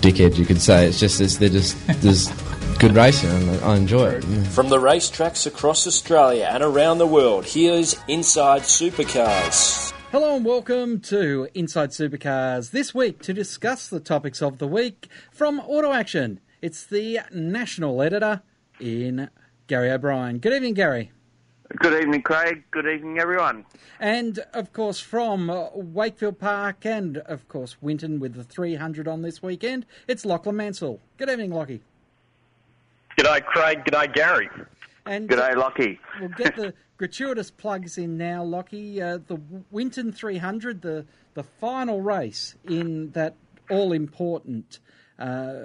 dickheads, 0.00 0.36
you 0.36 0.46
could 0.46 0.60
say. 0.60 0.86
It's 0.86 1.00
just 1.00 1.20
it's, 1.20 1.36
they're 1.36 1.48
just 1.48 1.76
there's 2.00 2.28
good 2.78 2.94
racing, 2.94 3.30
and 3.30 3.50
I 3.62 3.76
enjoy 3.76 4.08
it. 4.08 4.24
From 4.48 4.68
the 4.68 4.78
racetracks 4.78 5.46
across 5.46 5.86
Australia 5.86 6.48
and 6.50 6.62
around 6.62 6.98
the 6.98 7.06
world, 7.06 7.44
here's 7.46 7.96
Inside 8.06 8.62
Supercars. 8.62 9.92
Hello 10.10 10.36
and 10.36 10.44
welcome 10.44 11.00
to 11.00 11.48
Inside 11.54 11.90
Supercars 11.90 12.70
this 12.70 12.94
week 12.94 13.20
to 13.22 13.34
discuss 13.34 13.88
the 13.88 14.00
topics 14.00 14.40
of 14.40 14.58
the 14.58 14.66
week 14.66 15.08
from 15.30 15.60
Auto 15.60 15.92
Action. 15.92 16.40
It's 16.62 16.86
the 16.86 17.20
national 17.32 18.00
editor 18.00 18.42
in 18.80 19.28
Gary 19.66 19.90
O'Brien. 19.90 20.38
Good 20.38 20.54
evening, 20.54 20.74
Gary. 20.74 21.12
Good 21.76 22.02
evening, 22.02 22.22
Craig. 22.22 22.64
Good 22.70 22.86
evening, 22.86 23.18
everyone. 23.18 23.66
And 24.00 24.38
of 24.54 24.72
course, 24.72 25.00
from 25.00 25.50
uh, 25.50 25.68
Wakefield 25.74 26.38
Park 26.38 26.86
and 26.86 27.18
of 27.18 27.46
course 27.46 27.76
Winton 27.82 28.20
with 28.20 28.34
the 28.34 28.42
300 28.42 29.06
on 29.06 29.20
this 29.20 29.42
weekend, 29.42 29.84
it's 30.06 30.24
Lachlan 30.24 30.56
Mansell. 30.56 30.98
Good 31.18 31.28
evening, 31.28 31.50
Lockie. 31.50 31.82
G'day, 33.18 33.44
Craig. 33.44 33.84
G'day, 33.84 34.14
Gary. 34.14 34.48
And 35.04 35.28
G'day, 35.28 35.56
Lockie. 35.56 36.00
We'll 36.18 36.30
get 36.30 36.56
the 36.56 36.72
gratuitous 36.96 37.50
plugs 37.50 37.98
in 37.98 38.16
now, 38.16 38.42
Lockie. 38.42 39.02
Uh, 39.02 39.18
the 39.26 39.38
Winton 39.70 40.10
300, 40.10 40.80
the 40.80 41.04
the 41.34 41.42
final 41.42 42.00
race 42.00 42.54
in 42.64 43.10
that 43.10 43.34
all 43.68 43.92
important, 43.92 44.78
uh, 45.18 45.64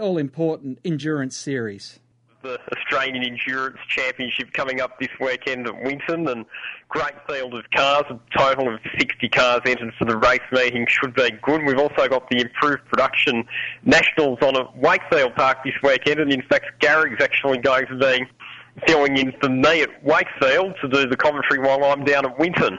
all 0.00 0.18
important 0.18 0.80
endurance 0.84 1.36
series 1.36 2.00
the 2.42 2.58
Australian 2.76 3.22
Endurance 3.22 3.78
Championship 3.88 4.52
coming 4.52 4.80
up 4.80 4.98
this 4.98 5.08
weekend 5.20 5.66
at 5.66 5.82
Winton, 5.82 6.28
and 6.28 6.44
great 6.88 7.14
field 7.28 7.54
of 7.54 7.64
cars. 7.74 8.04
A 8.10 8.18
total 8.36 8.74
of 8.74 8.80
60 8.98 9.28
cars 9.28 9.62
entered 9.66 9.92
for 9.98 10.04
the 10.04 10.16
race 10.16 10.40
meeting 10.52 10.86
should 10.88 11.14
be 11.14 11.30
good. 11.42 11.62
We've 11.64 11.78
also 11.78 12.08
got 12.08 12.28
the 12.30 12.40
improved 12.40 12.84
production 12.86 13.44
nationals 13.84 14.38
on 14.42 14.56
at 14.56 14.76
Wakefield 14.76 15.34
Park 15.34 15.58
this 15.64 15.74
weekend, 15.82 16.20
and 16.20 16.32
in 16.32 16.42
fact, 16.42 16.66
Gary's 16.80 17.20
actually 17.20 17.58
going 17.58 17.86
to 17.86 17.96
be 17.96 18.26
filling 18.86 19.16
in 19.16 19.32
for 19.40 19.48
me 19.48 19.82
at 19.82 20.04
Wakefield 20.04 20.74
to 20.82 20.88
do 20.88 21.06
the 21.08 21.16
commentary 21.16 21.60
while 21.60 21.84
I'm 21.84 22.04
down 22.04 22.26
at 22.26 22.38
Winton. 22.38 22.78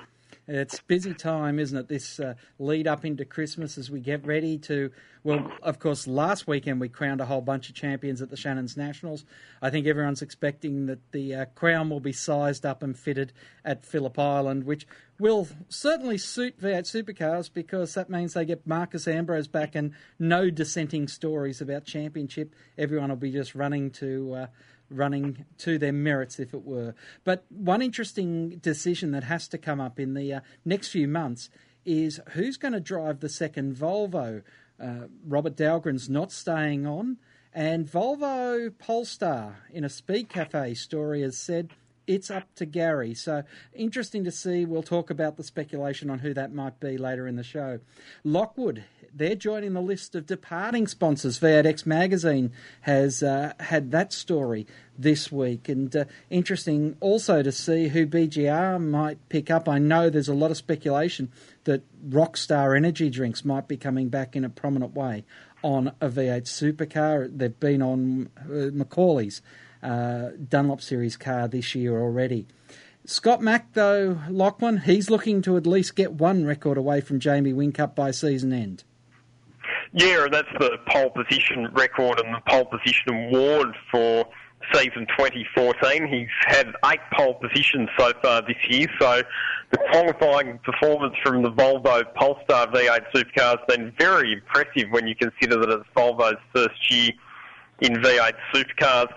It's 0.50 0.80
busy 0.80 1.14
time, 1.14 1.60
isn't 1.60 1.78
it? 1.78 1.90
This 1.90 2.22
uh, 2.22 2.36
lead 2.58 2.88
up 2.88 3.04
into 3.04 3.26
Christmas 3.26 3.78
as 3.78 3.92
we 3.92 4.00
get 4.00 4.26
ready 4.26 4.58
to. 4.60 4.92
Well, 5.22 5.52
of 5.62 5.78
course, 5.78 6.08
last 6.08 6.48
weekend 6.48 6.80
we 6.80 6.88
crowned 6.88 7.20
a 7.20 7.26
whole 7.26 7.42
bunch 7.42 7.68
of 7.68 7.76
champions 7.76 8.22
at 8.22 8.30
the 8.30 8.38
Shannon's 8.38 8.78
Nationals. 8.78 9.26
I 9.62 9.70
think 9.70 9.88
everyone's 9.88 10.22
expecting 10.22 10.86
that 10.86 11.12
the 11.12 11.36
uh, 11.36 11.46
crown 11.54 11.90
will 11.90 12.00
be 12.00 12.14
sized 12.14 12.66
up 12.66 12.82
and 12.82 12.98
fitted 12.98 13.34
at 13.66 13.86
Phillip 13.86 14.18
Island, 14.18 14.64
which 14.64 14.88
will 15.20 15.50
certainly 15.68 16.18
suit 16.18 16.62
V8 16.62 16.84
supercars 17.04 17.52
because 17.54 17.94
that 17.96 18.10
means 18.10 18.34
they 18.34 18.46
get 18.46 18.66
Marcos 18.66 19.06
Ambrose 19.06 19.50
back 19.50 19.76
and 19.76 19.92
no 20.18 20.50
dissenting 20.50 21.10
stories 21.10 21.60
about 21.60 21.84
championship. 21.84 22.56
Everyone 22.78 23.10
will 23.10 23.18
be 23.18 23.32
just 23.34 23.54
running 23.54 23.92
to. 23.92 24.34
Uh, 24.34 24.48
running 24.90 25.46
to 25.60 25.78
their 25.78 25.92
merits, 25.92 26.40
if 26.40 26.54
it 26.54 26.64
were. 26.64 26.96
But 27.24 27.46
one 27.50 27.82
interesting 27.82 28.58
decision 28.60 29.12
that 29.12 29.24
has 29.24 29.48
to 29.50 29.58
come 29.58 29.80
up 29.80 30.00
in 30.00 30.14
the 30.14 30.34
uh, 30.34 30.40
next 30.66 30.90
few 30.90 31.08
months 31.08 31.50
is 31.86 32.20
who's 32.32 32.58
going 32.58 32.74
to 32.74 32.80
drive 32.80 33.20
the 33.20 33.30
second 33.30 33.76
Volvo. 33.76 34.44
Uh, 34.80 35.08
Robert 35.26 35.56
Dahlgren's 35.56 36.10
not 36.10 36.32
staying 36.32 36.86
on, 36.86 37.18
and 37.54 37.90
Volvo 37.90 38.72
Polestar 38.78 39.64
in 39.72 39.84
a 39.84 39.90
Speed 39.90 40.30
Cafe 40.30 40.74
story 40.76 41.22
has 41.22 41.38
said 41.38 41.72
it's 42.08 42.32
up 42.32 42.56
to 42.56 42.66
Gary. 42.66 43.14
So 43.14 43.44
interesting 43.74 44.24
to 44.24 44.32
see. 44.32 44.66
We'll 44.66 44.82
talk 44.82 45.10
about 45.10 45.36
the 45.38 45.44
speculation 45.44 46.10
on 46.10 46.20
who 46.20 46.34
that 46.34 46.54
might 46.54 46.80
be 46.80 46.98
later 46.98 47.28
in 47.28 47.36
the 47.36 47.44
show. 47.44 47.80
Lockwood, 48.24 48.86
they're 49.14 49.36
joining 49.36 49.74
the 49.74 49.82
list 49.82 50.16
of 50.16 50.26
departing 50.26 50.88
sponsors. 50.88 51.40
V8X 51.40 51.86
Magazine 51.86 52.52
has 52.82 53.22
uh, 53.22 53.54
had 53.60 53.92
that 53.92 54.14
story 54.14 54.66
this 54.98 55.32
week, 55.32 55.70
and 55.70 55.96
uh, 55.96 56.06
interesting 56.30 56.96
also 57.02 57.44
to 57.44 57.52
see 57.52 57.90
who 57.90 58.08
BJR 58.08 58.82
might 58.82 59.30
pick 59.30 59.52
up. 59.52 59.68
I 59.70 59.78
know 59.78 60.10
there's 60.10 60.28
a 60.28 60.34
lot 60.34 60.50
of 60.50 60.58
speculation 60.58 61.32
that 61.66 61.84
Rockstar 62.10 62.76
energy 62.76 63.10
drinks 63.10 63.44
might 63.44 63.68
be 63.68 63.78
coming 63.78 64.10
back 64.10 64.36
in 64.36 64.46
a 64.46 64.50
prominent 64.50 64.96
way 64.96 65.26
on 65.64 65.90
a 66.02 66.10
V8 66.10 66.44
supercar. 66.44 67.30
They've 67.36 67.60
been 67.60 67.82
on 67.82 68.30
uh, 68.40 68.72
Macaulay's 68.72 69.42
uh, 69.84 70.30
Dunlop 70.48 70.82
Series 70.82 71.18
car 71.18 71.48
this 71.48 71.76
year 71.76 72.00
already. 72.00 72.48
Scott 73.06 73.42
Mack, 73.42 73.72
though, 73.74 74.20
Lachlan, 74.30 74.80
he's 74.80 75.10
looking 75.10 75.42
to 75.44 75.56
at 75.56 75.66
least 75.66 75.96
get 75.96 76.14
one 76.14 76.46
record 76.46 76.78
away 76.78 77.00
from 77.00 77.20
Jamie 77.20 77.54
Whincup 77.54 77.96
by 77.96 78.12
season 78.12 78.52
end. 78.52 78.84
Yeah, 79.94 80.28
that's 80.30 80.50
the 80.60 80.78
pole 80.90 81.12
position 81.12 81.70
record 81.72 82.20
and 82.20 82.36
the 82.36 82.42
pole 82.50 82.66
position 82.66 83.30
award 83.30 83.76
for 83.90 84.26
season 84.74 85.08
2014. 85.18 86.08
He's 86.08 86.28
had 86.46 86.74
eight 86.86 87.00
pole 87.14 87.36
positions 87.36 87.90
so 87.98 88.12
far 88.22 88.42
this 88.42 88.58
year, 88.68 88.88
so 89.00 89.22
the 89.72 89.78
qualifying 89.92 90.60
performance 90.60 91.16
from 91.24 91.44
the 91.44 91.52
Volvo 91.52 92.04
Polestar 92.16 92.68
V8 92.68 93.12
supercar 93.14 93.58
has 93.58 93.60
been 93.68 93.92
very 94.00 94.34
impressive 94.34 94.90
when 94.92 95.08
you 95.08 95.16
consider 95.16 95.58
that 95.60 95.70
it's 95.70 95.90
Volvo's 95.96 96.40
first 96.54 96.92
year 96.92 97.12
in 97.82 97.96
V8 97.96 98.34
supercars. 98.54 99.08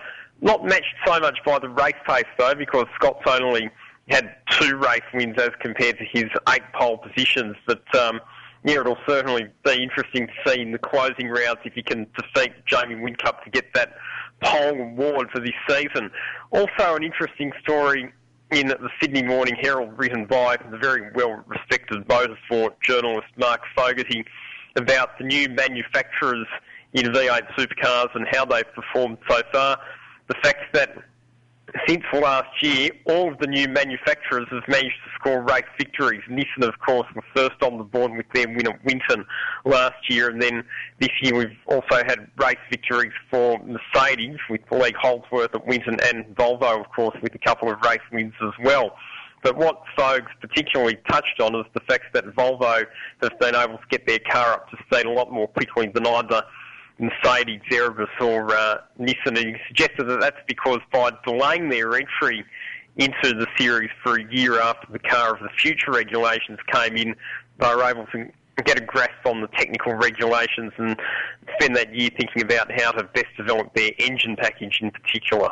Not 0.41 0.65
matched 0.65 0.95
so 1.05 1.19
much 1.19 1.37
by 1.45 1.59
the 1.59 1.69
race 1.69 1.93
pace 2.05 2.25
though, 2.37 2.55
because 2.55 2.85
Scott's 2.95 3.21
only 3.27 3.69
had 4.09 4.35
two 4.49 4.75
race 4.75 5.01
wins 5.13 5.37
as 5.37 5.51
compared 5.59 5.97
to 5.99 6.05
his 6.11 6.25
eight 6.49 6.63
pole 6.73 6.97
positions. 6.97 7.55
But 7.65 7.83
um, 7.95 8.19
yeah, 8.63 8.81
it'll 8.81 8.97
certainly 9.07 9.47
be 9.63 9.83
interesting 9.83 10.27
to 10.27 10.33
see 10.45 10.61
in 10.61 10.71
the 10.71 10.79
closing 10.79 11.29
rounds 11.29 11.59
if 11.63 11.73
he 11.73 11.83
can 11.83 12.07
defeat 12.17 12.53
Jamie 12.65 12.95
Whincup 12.95 13.43
to 13.43 13.49
get 13.51 13.73
that 13.73 13.93
pole 14.43 14.81
award 14.81 15.29
for 15.31 15.39
this 15.39 15.53
season. 15.69 16.11
Also, 16.51 16.95
an 16.95 17.03
interesting 17.03 17.53
story 17.61 18.11
in 18.51 18.67
the 18.67 18.89
Sydney 18.99 19.23
Morning 19.23 19.55
Herald, 19.59 19.97
written 19.97 20.25
by 20.25 20.57
the 20.69 20.77
very 20.77 21.09
well-respected 21.15 22.05
motorsport 22.07 22.73
journalist 22.83 23.27
Mark 23.37 23.61
Fogarty, 23.75 24.25
about 24.75 25.17
the 25.17 25.23
new 25.23 25.49
manufacturers 25.49 26.47
in 26.93 27.05
V8 27.05 27.53
supercars 27.57 28.13
and 28.15 28.27
how 28.31 28.45
they've 28.45 28.73
performed 28.73 29.17
so 29.29 29.41
far. 29.51 29.79
The 30.27 30.35
fact 30.43 30.73
that 30.73 30.95
since 31.87 32.03
last 32.13 32.61
year, 32.61 32.91
all 33.05 33.31
of 33.31 33.39
the 33.39 33.47
new 33.47 33.67
manufacturers 33.67 34.47
have 34.51 34.67
managed 34.67 34.95
to 35.05 35.11
score 35.15 35.41
race 35.41 35.63
victories. 35.77 36.21
Nissan, 36.29 36.67
of 36.67 36.77
course, 36.79 37.07
was 37.15 37.23
first 37.35 37.61
on 37.61 37.77
the 37.77 37.83
board 37.83 38.11
with 38.11 38.25
their 38.33 38.47
win 38.47 38.67
at 38.67 38.83
Winton 38.83 39.25
last 39.65 40.09
year, 40.09 40.29
and 40.29 40.41
then 40.41 40.63
this 40.99 41.11
year 41.21 41.35
we've 41.35 41.57
also 41.67 42.03
had 42.05 42.27
race 42.37 42.57
victories 42.69 43.13
for 43.29 43.59
Mercedes 43.59 44.37
with 44.49 44.61
Lee 44.71 44.93
Holdsworth 44.99 45.53
at 45.55 45.65
Winton 45.65 45.99
and 46.03 46.25
Volvo, 46.35 46.81
of 46.81 46.89
course, 46.91 47.15
with 47.21 47.33
a 47.35 47.39
couple 47.39 47.71
of 47.71 47.79
race 47.81 47.99
wins 48.11 48.33
as 48.41 48.53
well. 48.63 48.95
But 49.43 49.57
what 49.57 49.81
Fogs 49.95 50.31
particularly 50.39 50.97
touched 51.09 51.39
on 51.39 51.55
is 51.55 51.65
the 51.73 51.79
fact 51.81 52.13
that 52.13 52.25
Volvo 52.35 52.85
have 53.21 53.39
been 53.39 53.55
able 53.55 53.77
to 53.77 53.87
get 53.89 54.05
their 54.05 54.19
car 54.19 54.53
up 54.53 54.69
to 54.69 54.77
speed 54.85 55.05
a 55.05 55.11
lot 55.11 55.31
more 55.31 55.47
quickly 55.47 55.87
than 55.87 56.05
either 56.05 56.43
Mercedes, 57.01 57.61
Erebus 57.71 58.09
or 58.19 58.55
uh, 58.55 58.77
Nissan. 58.99 59.37
And 59.37 59.37
he 59.37 59.55
suggested 59.67 60.05
that 60.05 60.19
that's 60.19 60.39
because 60.47 60.79
by 60.91 61.11
delaying 61.25 61.69
their 61.69 61.95
entry 61.95 62.45
into 62.97 63.33
the 63.33 63.47
series 63.57 63.89
for 64.03 64.19
a 64.19 64.33
year 64.33 64.59
after 64.61 64.91
the 64.91 64.99
Car 64.99 65.33
of 65.33 65.41
the 65.41 65.49
Future 65.57 65.91
regulations 65.91 66.59
came 66.71 66.95
in, 66.95 67.15
they 67.59 67.75
were 67.75 67.83
able 67.83 68.05
to 68.07 68.29
get 68.63 68.77
a 68.77 68.85
grasp 68.85 69.25
on 69.25 69.41
the 69.41 69.47
technical 69.47 69.93
regulations 69.93 70.71
and 70.77 70.99
spend 71.55 71.75
that 71.75 71.95
year 71.95 72.09
thinking 72.17 72.43
about 72.43 72.71
how 72.79 72.91
to 72.91 73.03
best 73.03 73.25
develop 73.37 73.73
their 73.73 73.91
engine 73.97 74.35
package 74.35 74.79
in 74.81 74.91
particular. 74.91 75.49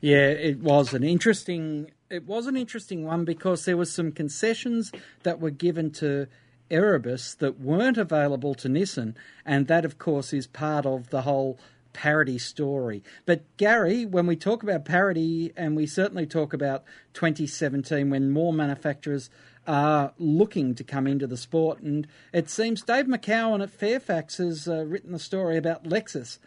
Yeah, 0.00 0.28
it 0.28 0.58
was 0.58 0.92
an 0.92 1.04
interesting 1.04 1.90
it 2.10 2.26
was 2.26 2.46
an 2.48 2.56
interesting 2.56 3.04
one 3.04 3.24
because 3.24 3.64
there 3.64 3.76
was 3.76 3.92
some 3.92 4.10
concessions 4.10 4.90
that 5.22 5.40
were 5.40 5.50
given 5.50 5.92
to 5.92 6.26
Erebus 6.70 7.34
that 7.34 7.60
weren't 7.60 7.98
available 7.98 8.54
to 8.54 8.68
Nissan, 8.68 9.14
and 9.44 9.66
that, 9.66 9.84
of 9.84 9.98
course, 9.98 10.32
is 10.32 10.46
part 10.46 10.86
of 10.86 11.10
the 11.10 11.22
whole 11.22 11.58
parity 11.92 12.38
story. 12.38 13.02
But 13.26 13.42
Gary, 13.56 14.06
when 14.06 14.26
we 14.26 14.36
talk 14.36 14.62
about 14.62 14.84
parity, 14.84 15.52
and 15.56 15.76
we 15.76 15.86
certainly 15.86 16.26
talk 16.26 16.52
about 16.52 16.84
2017 17.14 18.10
when 18.10 18.30
more 18.30 18.52
manufacturers 18.52 19.30
are 19.66 20.12
looking 20.18 20.74
to 20.74 20.84
come 20.84 21.06
into 21.06 21.26
the 21.26 21.36
sport. 21.36 21.80
And 21.80 22.06
it 22.32 22.48
seems 22.48 22.82
Dave 22.82 23.06
McCowan 23.06 23.62
at 23.62 23.70
Fairfax 23.70 24.38
has 24.38 24.66
uh, 24.66 24.84
written 24.84 25.14
a 25.14 25.18
story 25.18 25.56
about 25.56 25.84
Lexus, 25.84 26.38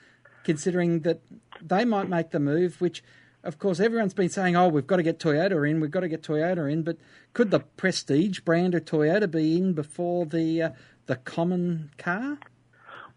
considering 0.43 1.01
that 1.01 1.21
they 1.61 1.85
might 1.85 2.09
make 2.09 2.31
the 2.31 2.39
move, 2.39 2.81
which 2.81 3.03
of 3.43 3.59
course, 3.59 3.79
everyone's 3.79 4.13
been 4.13 4.29
saying, 4.29 4.55
"Oh, 4.55 4.69
we've 4.69 4.87
got 4.87 4.97
to 4.97 5.03
get 5.03 5.19
Toyota 5.19 5.69
in. 5.69 5.79
We've 5.79 5.91
got 5.91 6.01
to 6.01 6.07
get 6.07 6.23
Toyota 6.23 6.71
in." 6.71 6.83
But 6.83 6.97
could 7.33 7.51
the 7.51 7.59
Prestige 7.59 8.39
brand 8.39 8.73
of 8.73 8.85
Toyota 8.85 9.29
be 9.29 9.57
in 9.57 9.73
before 9.73 10.25
the 10.25 10.61
uh, 10.61 10.69
the 11.07 11.17
common 11.17 11.91
car? 11.97 12.37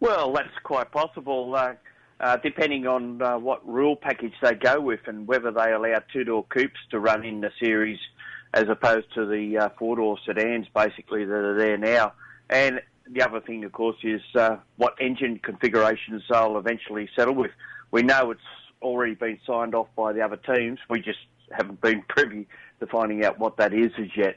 Well, 0.00 0.32
that's 0.32 0.48
quite 0.62 0.90
possible, 0.90 1.54
uh, 1.54 1.74
uh, 2.20 2.36
depending 2.38 2.86
on 2.86 3.22
uh, 3.22 3.38
what 3.38 3.66
rule 3.66 3.96
package 3.96 4.34
they 4.42 4.54
go 4.54 4.80
with 4.80 5.00
and 5.06 5.26
whether 5.26 5.50
they 5.50 5.72
allow 5.72 6.02
two-door 6.12 6.44
coupes 6.44 6.78
to 6.90 7.00
run 7.00 7.24
in 7.24 7.40
the 7.40 7.50
series 7.58 7.98
as 8.52 8.64
opposed 8.68 9.06
to 9.14 9.26
the 9.26 9.56
uh, 9.58 9.68
four-door 9.78 10.18
sedans, 10.26 10.66
basically 10.74 11.24
that 11.24 11.34
are 11.34 11.58
there 11.58 11.78
now. 11.78 12.12
And 12.50 12.80
the 13.10 13.22
other 13.22 13.40
thing, 13.40 13.64
of 13.64 13.72
course, 13.72 13.96
is 14.02 14.20
uh, 14.34 14.56
what 14.76 14.94
engine 15.00 15.38
configurations 15.42 16.22
they'll 16.30 16.58
eventually 16.58 17.08
settle 17.16 17.34
with. 17.34 17.52
We 17.90 18.02
know 18.02 18.30
it's 18.32 18.40
already 18.82 19.14
been 19.14 19.38
signed 19.46 19.74
off 19.74 19.88
by 19.96 20.12
the 20.12 20.22
other 20.22 20.36
teams. 20.36 20.78
We 20.88 21.00
just 21.00 21.18
haven't 21.50 21.80
been 21.80 22.02
privy 22.08 22.46
to 22.80 22.86
finding 22.86 23.24
out 23.24 23.38
what 23.38 23.56
that 23.58 23.72
is 23.72 23.92
as 23.98 24.16
yet. 24.16 24.36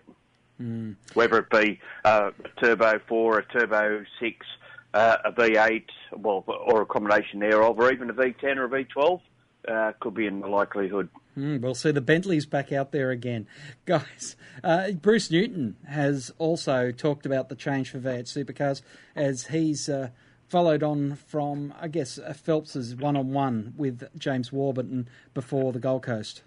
Mm. 0.62 0.96
Whether 1.14 1.40
it 1.40 1.50
be 1.50 1.80
uh, 2.04 2.32
a 2.44 2.62
turbo 2.62 3.00
four, 3.08 3.40
a 3.40 3.46
turbo 3.46 4.04
six, 4.20 4.46
uh, 4.94 5.18
a 5.26 5.32
V8, 5.32 5.86
well, 6.18 6.44
or 6.48 6.82
a 6.82 6.86
combination 6.86 7.40
thereof, 7.40 7.80
or 7.80 7.92
even 7.92 8.10
a 8.10 8.14
V10 8.14 8.58
or 8.58 8.66
a 8.66 8.84
V12, 8.84 9.22
uh, 9.68 9.92
could 10.00 10.14
be 10.14 10.26
in 10.26 10.42
the 10.42 10.48
likelihood. 10.48 11.10
Mm, 11.38 11.62
we'll 11.62 11.76
see 11.76 11.92
the 11.92 12.02
Bentley's 12.02 12.46
back 12.46 12.74
out 12.74 12.92
there 12.92 13.12
again. 13.12 13.48
Guys, 13.86 14.36
uh, 14.64 14.92
Bruce 14.92 15.32
Newton 15.32 15.78
has 15.88 16.32
also 16.38 16.92
talked 16.92 17.26
about 17.26 17.50
the 17.50 17.56
change 17.56 17.92
for 17.92 18.00
V8 18.00 18.24
supercars 18.24 18.82
as 19.16 19.48
he's 19.48 19.88
uh, 19.88 20.10
followed 20.50 20.84
on 20.84 21.16
from, 21.16 21.74
I 21.80 21.88
guess, 21.88 22.18
uh, 22.18 22.34
Phelps's 22.34 22.96
one 22.96 23.16
on 23.16 23.32
one 23.32 23.74
with 23.78 24.10
James 24.18 24.52
Warburton 24.52 25.08
before 25.34 25.72
the 25.72 25.80
Gold 25.80 26.04
Coast. 26.04 26.42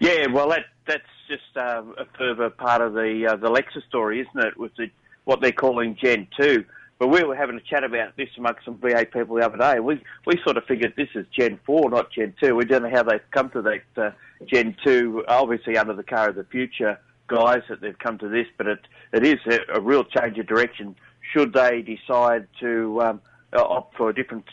Yeah, 0.00 0.26
well, 0.32 0.48
that 0.50 0.66
that's 0.86 1.02
just 1.28 1.56
uh, 1.56 1.82
a 1.98 2.06
further 2.16 2.50
part 2.50 2.80
of 2.80 2.94
the 2.94 3.28
uh, 3.30 3.36
the 3.36 3.48
Lexus 3.48 3.86
story, 3.88 4.20
isn't 4.20 4.46
it? 4.46 4.56
With 4.56 4.74
the, 4.76 4.90
what 5.24 5.40
they're 5.40 5.52
calling 5.52 5.96
Gen 6.00 6.28
Two. 6.40 6.64
But 6.98 7.08
we 7.08 7.22
were 7.22 7.36
having 7.36 7.56
a 7.56 7.60
chat 7.60 7.84
about 7.84 8.16
this 8.16 8.28
amongst 8.36 8.64
some 8.64 8.74
V8 8.76 9.12
people 9.12 9.36
the 9.36 9.44
other 9.44 9.58
day. 9.58 9.80
We 9.80 10.02
we 10.26 10.34
sort 10.42 10.56
of 10.56 10.64
figured 10.64 10.94
this 10.96 11.08
is 11.14 11.26
Gen 11.36 11.58
Four, 11.64 11.90
not 11.90 12.12
Gen 12.12 12.34
Two. 12.40 12.54
We 12.54 12.64
don't 12.64 12.82
know 12.82 12.90
how 12.90 13.02
they've 13.02 13.20
come 13.30 13.50
to 13.50 13.62
that 13.62 14.02
uh, 14.02 14.10
Gen 14.46 14.76
Two. 14.84 15.24
Obviously, 15.28 15.76
under 15.76 15.94
the 15.94 16.04
car 16.04 16.30
of 16.30 16.36
the 16.36 16.44
future 16.44 16.98
guys 17.28 17.62
that 17.68 17.80
they've 17.80 17.98
come 17.98 18.18
to 18.18 18.28
this, 18.28 18.46
but 18.56 18.66
it 18.66 18.80
it 19.12 19.24
is 19.24 19.38
a, 19.46 19.78
a 19.78 19.80
real 19.80 20.04
change 20.04 20.38
of 20.38 20.46
direction. 20.46 20.96
Should 21.32 21.52
they 21.52 21.82
decide 21.82 22.48
to 22.60 23.02
um, 23.02 23.20
opt 23.52 23.96
for 23.96 24.12
different 24.12 24.44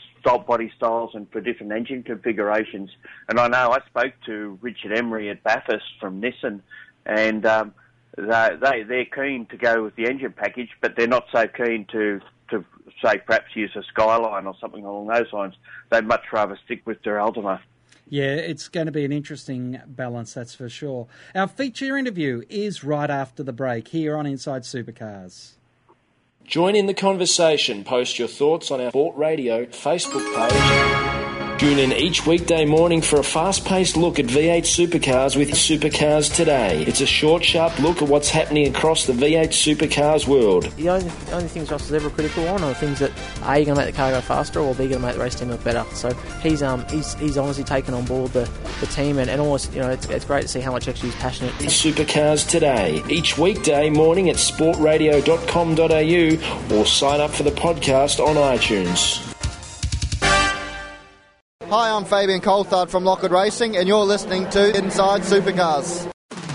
body 0.48 0.72
styles 0.76 1.12
and 1.14 1.30
for 1.32 1.40
different 1.40 1.72
engine 1.72 2.04
configurations. 2.04 2.90
And 3.30 3.40
I 3.40 3.48
know 3.48 3.72
I 3.72 3.80
spoke 3.86 4.14
to 4.26 4.58
Richard 4.62 4.98
Emery 4.98 5.30
at 5.30 5.44
Bathurst 5.44 5.86
from 6.00 6.22
Nissan, 6.22 6.62
and 7.06 7.46
um, 7.46 7.74
they, 8.18 8.50
they 8.60 8.84
they're 8.84 9.06
keen 9.06 9.46
to 9.48 9.58
go 9.58 9.84
with 9.84 9.96
the 9.96 10.08
engine 10.08 10.34
package, 10.36 10.70
but 10.82 10.96
they're 10.96 11.08
not 11.08 11.26
so 11.32 11.48
keen 11.48 11.86
to 11.92 12.22
to 12.50 12.66
say 13.04 13.18
perhaps 13.26 13.56
use 13.56 13.76
a 13.76 13.84
Skyline 13.84 14.46
or 14.46 14.56
something 14.60 14.86
along 14.86 15.08
those 15.08 15.32
lines. 15.32 15.56
They'd 15.90 16.06
much 16.06 16.24
rather 16.32 16.58
stick 16.66 16.82
with 16.86 17.02
their 17.04 17.18
Altima. 17.18 17.60
Yeah, 18.08 18.36
it's 18.36 18.68
going 18.68 18.86
to 18.86 18.92
be 18.92 19.04
an 19.04 19.12
interesting 19.12 19.82
balance, 19.88 20.36
that's 20.36 20.54
for 20.54 20.70
sure. 20.70 21.08
Our 21.34 21.48
feature 21.48 21.98
interview 21.98 22.44
is 22.50 22.84
right 22.84 23.10
after 23.10 23.42
the 23.42 23.52
break 23.52 23.88
here 23.88 24.16
on 24.16 24.28
Inside 24.28 24.62
Supercars. 24.62 25.54
Join 26.46 26.76
in 26.76 26.86
the 26.86 26.94
conversation. 26.94 27.84
Post 27.84 28.20
your 28.20 28.28
thoughts 28.28 28.70
on 28.70 28.80
our 28.80 28.92
Sport 28.92 29.18
Radio 29.18 29.66
Facebook 29.66 30.24
page. 30.36 31.15
Tune 31.58 31.80
in 31.80 31.94
each 31.94 32.28
weekday 32.28 32.66
morning 32.66 33.02
for 33.02 33.18
a 33.18 33.24
fast 33.24 33.64
paced 33.64 33.96
look 33.96 34.20
at 34.20 34.26
V8 34.26 34.64
supercars 34.64 35.38
with 35.38 35.52
Supercars 35.52 36.36
Today. 36.36 36.84
It's 36.84 37.00
a 37.00 37.06
short, 37.06 37.46
sharp 37.46 37.80
look 37.80 38.02
at 38.02 38.10
what's 38.10 38.30
happening 38.30 38.68
across 38.68 39.06
the 39.06 39.14
V8 39.14 39.48
supercars 39.48 40.28
world. 40.28 40.66
The 40.76 40.90
only, 40.90 41.08
the 41.08 41.32
only 41.32 41.48
things 41.48 41.72
Ross 41.72 41.86
is 41.86 41.94
ever 41.94 42.10
critical 42.10 42.46
on 42.50 42.62
are 42.62 42.68
the 42.68 42.76
things 42.76 43.00
that 43.00 43.10
A, 43.44 43.56
you're 43.56 43.68
going 43.68 43.78
to 43.78 43.86
make 43.86 43.86
the 43.86 43.94
car 43.94 44.12
go 44.12 44.20
faster 44.20 44.60
or 44.60 44.76
B, 44.76 44.84
you're 44.84 44.90
going 44.90 45.02
to 45.02 45.08
make 45.08 45.16
the 45.16 45.24
race 45.24 45.36
team 45.36 45.48
look 45.48 45.64
better. 45.64 45.86
So 45.94 46.14
he's 46.42 46.62
um 46.62 46.86
he's, 46.90 47.14
he's 47.14 47.38
honestly 47.38 47.64
taken 47.64 47.94
on 47.94 48.04
board 48.04 48.34
the, 48.34 48.52
the 48.82 48.88
team 48.88 49.18
and, 49.18 49.30
and 49.30 49.40
almost, 49.40 49.74
you 49.74 49.80
know, 49.80 49.90
it's, 49.90 50.10
it's 50.10 50.26
great 50.26 50.42
to 50.42 50.50
see 50.50 50.60
how 50.60 50.74
much 50.74 50.90
actually 50.90 51.12
he's 51.12 51.20
passionate. 51.20 51.54
Supercars 51.54 52.46
Today. 52.50 53.02
Each 53.10 53.38
weekday 53.38 53.90
morning 53.90 54.30
at 54.30 54.36
sportradio.com.au 54.36 56.78
or 56.78 56.86
sign 56.86 57.22
up 57.22 57.32
for 57.32 57.44
the 57.44 57.52
podcast 57.52 58.20
on 58.20 58.36
iTunes. 58.36 59.35
Hi, 61.70 61.90
I'm 61.90 62.06
Fabian 62.06 62.42
Coulthard 62.42 62.92
from 62.92 63.06
Lockwood 63.06 63.32
Racing, 63.32 63.76
and 63.76 63.88
you're 63.88 64.06
listening 64.06 64.48
to 64.52 64.78
Inside 64.78 65.22
Supercars. 65.22 66.08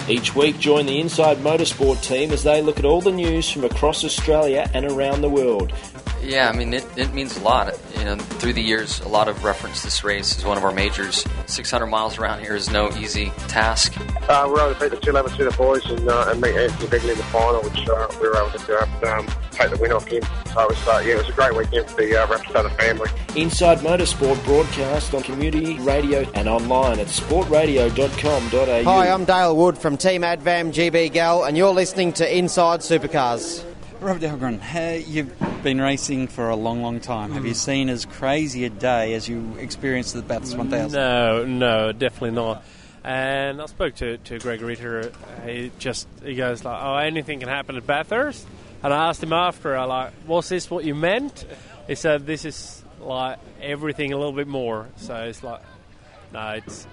Each 0.08 0.36
week, 0.36 0.60
join 0.60 0.86
the 0.86 1.00
Inside 1.00 1.38
Motorsport 1.38 2.00
team 2.00 2.30
as 2.30 2.44
they 2.44 2.62
look 2.62 2.78
at 2.78 2.84
all 2.84 3.00
the 3.00 3.10
news 3.10 3.50
from 3.50 3.64
across 3.64 4.04
Australia 4.04 4.70
and 4.72 4.84
around 4.84 5.22
the 5.22 5.28
world. 5.28 5.72
Yeah, 6.22 6.48
I 6.48 6.56
mean, 6.56 6.74
it, 6.74 6.86
it 6.96 7.12
means 7.14 7.36
a 7.36 7.40
lot. 7.40 7.72
You 7.98 8.04
know, 8.04 8.16
through 8.16 8.52
the 8.52 8.62
years, 8.62 9.00
a 9.00 9.08
lot 9.08 9.28
of 9.28 9.42
reference 9.44 9.82
this 9.82 10.04
race 10.04 10.36
as 10.36 10.44
one 10.44 10.56
of 10.56 10.64
our 10.64 10.72
majors. 10.72 11.24
600 11.46 11.86
miles 11.86 12.18
around 12.18 12.40
here 12.40 12.54
is 12.54 12.70
no 12.70 12.90
easy 12.96 13.30
task. 13.48 13.94
Uh, 14.28 14.44
we 14.46 14.52
were 14.52 14.60
able 14.60 14.74
to 14.74 14.80
beat 14.80 14.90
the 14.90 14.96
211 14.96 15.32
Student 15.34 15.56
boys 15.56 15.90
and, 15.90 16.08
uh, 16.08 16.26
and 16.28 16.40
meet 16.40 16.54
Anthony 16.54 16.88
Bigley 16.88 17.12
in 17.12 17.18
the 17.18 17.24
final, 17.24 17.62
which 17.62 17.88
uh, 17.88 18.08
we 18.20 18.28
were 18.28 18.36
able 18.36 18.58
to 18.58 18.66
do, 18.66 19.08
um, 19.08 19.28
take 19.50 19.70
the 19.70 19.78
win 19.78 19.92
off 19.92 20.06
him. 20.06 20.22
So 20.52 20.62
it 20.62 20.68
was, 20.68 20.88
uh, 20.88 21.02
yeah, 21.04 21.14
it 21.14 21.18
was 21.18 21.28
a 21.28 21.32
great 21.32 21.56
weekend 21.56 21.88
for 21.88 21.96
the 21.96 22.16
uh, 22.16 22.26
Rapstada 22.26 22.74
family. 22.76 23.10
Inside 23.34 23.78
Motorsport 23.78 24.42
broadcast 24.44 25.14
on 25.14 25.22
community 25.22 25.78
radio 25.80 26.20
and 26.34 26.48
online 26.48 26.98
at 27.00 27.08
sportradio.com.au. 27.08 28.82
Hi, 28.84 29.08
I'm 29.08 29.24
Dale 29.24 29.56
Wood 29.56 29.78
from 29.78 29.96
Team 29.96 30.22
Advam 30.22 30.72
GB 30.72 31.12
Gal, 31.12 31.44
and 31.44 31.56
you're 31.56 31.72
listening 31.72 32.12
to 32.14 32.36
Inside 32.38 32.80
Supercars. 32.80 33.64
Rob 34.00 34.18
Dahlgren, 34.18 34.60
uh, 34.62 35.04
you've 35.06 35.62
been 35.62 35.78
racing 35.78 36.28
for 36.28 36.48
a 36.48 36.56
long, 36.56 36.80
long 36.80 37.00
time. 37.00 37.32
Have 37.32 37.44
you 37.44 37.52
seen 37.52 37.90
as 37.90 38.06
crazy 38.06 38.64
a 38.64 38.70
day 38.70 39.12
as 39.12 39.28
you 39.28 39.56
experienced 39.58 40.16
at 40.16 40.22
the 40.22 40.28
Bathurst 40.28 40.56
1000? 40.56 40.92
No, 40.92 41.44
no, 41.44 41.92
definitely 41.92 42.30
not. 42.30 42.64
And 43.04 43.60
I 43.60 43.66
spoke 43.66 43.96
to, 43.96 44.16
to 44.16 44.38
Greg 44.38 44.62
Ritter. 44.62 45.12
He 45.44 45.70
just 45.78 46.08
he 46.24 46.34
goes 46.34 46.64
like, 46.64 46.82
"Oh, 46.82 46.96
anything 46.96 47.40
can 47.40 47.50
happen 47.50 47.76
at 47.76 47.86
Bathurst." 47.86 48.46
And 48.82 48.94
I 48.94 49.08
asked 49.08 49.22
him 49.22 49.34
after, 49.34 49.76
I 49.76 49.84
like, 49.84 50.12
"Was 50.26 50.48
this 50.48 50.70
what 50.70 50.86
you 50.86 50.94
meant?" 50.94 51.44
He 51.86 51.94
said, 51.94 52.24
"This 52.24 52.46
is 52.46 52.82
like 53.00 53.38
everything 53.60 54.14
a 54.14 54.16
little 54.16 54.32
bit 54.32 54.48
more." 54.48 54.88
So 54.96 55.14
it's 55.16 55.42
like, 55.42 55.60
no, 56.32 56.52
it's. 56.52 56.86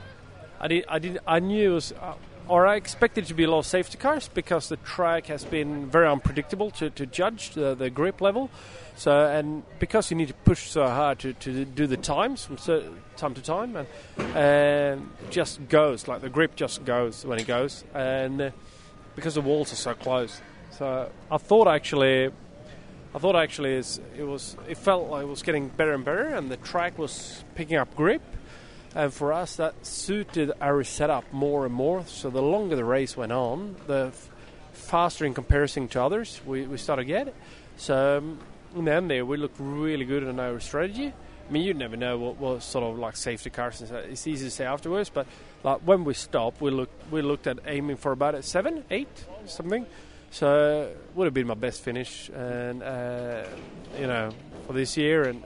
I 0.59 0.67
did, 0.67 0.85
I 0.89 0.99
did, 0.99 1.19
I 1.25 1.39
knew 1.39 1.71
it 1.71 1.73
was. 1.73 1.93
Uh, 1.93 2.15
or 2.47 2.65
I 2.65 2.75
expected 2.75 3.25
it 3.25 3.27
to 3.27 3.33
be 3.33 3.43
a 3.43 3.51
lot 3.51 3.59
of 3.59 3.65
safety 3.65 3.97
cars 3.97 4.29
because 4.33 4.69
the 4.69 4.77
track 4.77 5.27
has 5.27 5.43
been 5.43 5.89
very 5.89 6.07
unpredictable 6.07 6.71
to, 6.71 6.89
to 6.91 7.05
judge 7.05 7.51
the, 7.51 7.75
the 7.75 7.89
grip 7.89 8.21
level. 8.21 8.49
So 8.95 9.11
and 9.11 9.63
because 9.79 10.09
you 10.09 10.17
need 10.17 10.29
to 10.29 10.33
push 10.33 10.69
so 10.69 10.87
hard 10.87 11.19
to, 11.19 11.33
to 11.33 11.65
do 11.65 11.87
the 11.87 11.97
times 11.97 12.45
from 12.45 12.57
time 13.15 13.33
to 13.35 13.41
time, 13.41 13.75
and, 13.75 13.87
and 14.35 15.09
just 15.29 15.67
goes 15.69 16.07
like 16.07 16.21
the 16.21 16.29
grip 16.29 16.55
just 16.55 16.83
goes 16.83 17.25
when 17.25 17.39
it 17.39 17.45
goes, 17.45 17.83
and 17.93 18.41
uh, 18.41 18.51
because 19.15 19.35
the 19.35 19.41
walls 19.41 19.71
are 19.71 19.75
so 19.75 19.93
close. 19.93 20.41
So 20.71 21.11
I 21.29 21.37
thought 21.37 21.67
actually, 21.67 22.31
I 23.13 23.19
thought 23.19 23.35
actually 23.35 23.73
it 23.75 24.25
was 24.25 24.57
it 24.67 24.77
felt 24.77 25.09
like 25.09 25.23
it 25.23 25.27
was 25.27 25.43
getting 25.43 25.67
better 25.67 25.93
and 25.93 26.03
better, 26.03 26.23
and 26.23 26.49
the 26.49 26.57
track 26.57 26.97
was 26.97 27.43
picking 27.53 27.77
up 27.77 27.95
grip 27.95 28.23
and 28.97 29.13
for 29.13 29.31
us 29.31 29.57
that 29.57 29.85
suited 29.85 30.51
our 30.59 30.83
setup 30.83 31.31
more 31.31 31.65
and 31.65 31.73
more. 31.73 32.03
So 32.07 32.31
the 32.31 32.41
longer 32.41 32.75
the 32.75 32.83
race 32.83 33.15
went 33.15 33.31
on, 33.31 33.75
the 33.85 34.07
f- 34.07 34.29
faster 34.73 35.23
in 35.23 35.35
comparison 35.35 35.87
to 35.89 36.01
others 36.01 36.41
we, 36.47 36.65
we 36.65 36.77
started 36.77 37.03
to 37.03 37.07
get. 37.07 37.33
So 37.77 38.17
um, 38.17 38.39
in 38.75 38.85
the 38.85 38.93
end 38.93 39.11
there, 39.11 39.23
we 39.23 39.37
looked 39.37 39.57
really 39.59 40.03
good 40.03 40.23
in 40.23 40.39
our 40.39 40.59
strategy. 40.59 41.13
I 41.47 41.51
mean, 41.51 41.63
you 41.63 41.75
never 41.75 41.95
know 41.95 42.17
what, 42.17 42.37
what 42.37 42.63
sort 42.63 42.85
of 42.85 42.97
like 42.97 43.15
safety 43.15 43.51
cars. 43.51 43.81
And 43.81 43.89
stuff. 43.89 44.05
it's 44.05 44.25
easy 44.25 44.45
to 44.45 44.51
say 44.51 44.65
afterwards, 44.65 45.11
but 45.11 45.27
like 45.63 45.81
when 45.81 46.03
we 46.03 46.15
stopped, 46.15 46.59
we 46.59 46.71
looked 46.71 47.11
we 47.11 47.21
looked 47.21 47.45
at 47.45 47.59
aiming 47.67 47.97
for 47.97 48.11
about 48.11 48.33
a 48.33 48.41
seven, 48.41 48.83
eight, 48.89 49.25
something. 49.45 49.85
So 50.31 50.91
would 51.13 51.25
have 51.25 51.35
been 51.35 51.47
my 51.47 51.53
best 51.53 51.81
finish, 51.81 52.29
and 52.29 52.81
uh, 52.81 53.43
you 53.97 54.07
know, 54.07 54.31
for 54.65 54.73
this 54.73 54.97
year, 54.97 55.23
and 55.23 55.43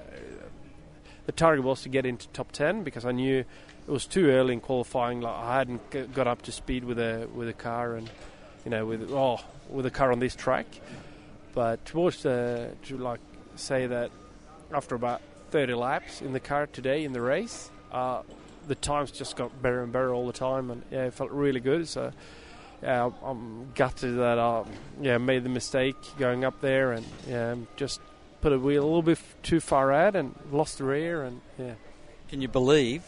the 1.25 1.31
target 1.31 1.63
was 1.63 1.81
to 1.83 1.89
get 1.89 2.05
into 2.05 2.27
top 2.29 2.51
10 2.51 2.83
because 2.83 3.05
I 3.05 3.11
knew 3.11 3.39
it 3.39 3.91
was 3.91 4.05
too 4.05 4.29
early 4.29 4.53
in 4.53 4.59
qualifying. 4.59 5.21
Like 5.21 5.35
I 5.35 5.57
hadn't 5.57 6.13
got 6.13 6.27
up 6.27 6.41
to 6.43 6.51
speed 6.51 6.83
with 6.83 6.99
a 6.99 7.27
with 7.33 7.49
a 7.49 7.53
car 7.53 7.95
and 7.95 8.09
you 8.65 8.71
know 8.71 8.85
with 8.85 9.11
oh 9.11 9.39
with 9.69 9.85
a 9.85 9.91
car 9.91 10.11
on 10.11 10.19
this 10.19 10.35
track. 10.35 10.65
But 11.53 11.83
towards 11.85 12.23
the, 12.23 12.71
to 12.83 12.97
like 12.97 13.19
say 13.55 13.87
that 13.87 14.11
after 14.73 14.95
about 14.95 15.21
30 15.51 15.73
laps 15.73 16.21
in 16.21 16.31
the 16.33 16.39
car 16.39 16.67
today 16.67 17.03
in 17.03 17.11
the 17.11 17.21
race, 17.21 17.69
uh, 17.91 18.21
the 18.67 18.75
times 18.75 19.11
just 19.11 19.35
got 19.35 19.61
better 19.61 19.83
and 19.83 19.91
better 19.91 20.13
all 20.13 20.27
the 20.27 20.33
time, 20.33 20.71
and 20.71 20.83
yeah, 20.91 21.05
it 21.05 21.13
felt 21.13 21.31
really 21.31 21.59
good. 21.59 21.87
So 21.87 22.11
yeah, 22.81 23.09
I'm 23.23 23.71
gutted 23.75 24.17
that 24.17 24.39
I 24.39 24.63
yeah 25.01 25.17
made 25.17 25.43
the 25.43 25.49
mistake 25.49 25.95
going 26.17 26.43
up 26.43 26.61
there 26.61 26.93
and 26.93 27.05
yeah 27.27 27.55
just 27.75 28.01
put 28.41 28.51
a 28.51 28.59
wheel 28.59 28.83
a 28.83 28.85
little 28.85 29.01
bit 29.01 29.19
too 29.43 29.59
far 29.59 29.91
out 29.91 30.15
and 30.15 30.35
lost 30.51 30.79
the 30.79 30.83
rear 30.83 31.23
and 31.23 31.41
yeah. 31.57 31.73
Can 32.29 32.41
you 32.41 32.47
believe 32.47 33.03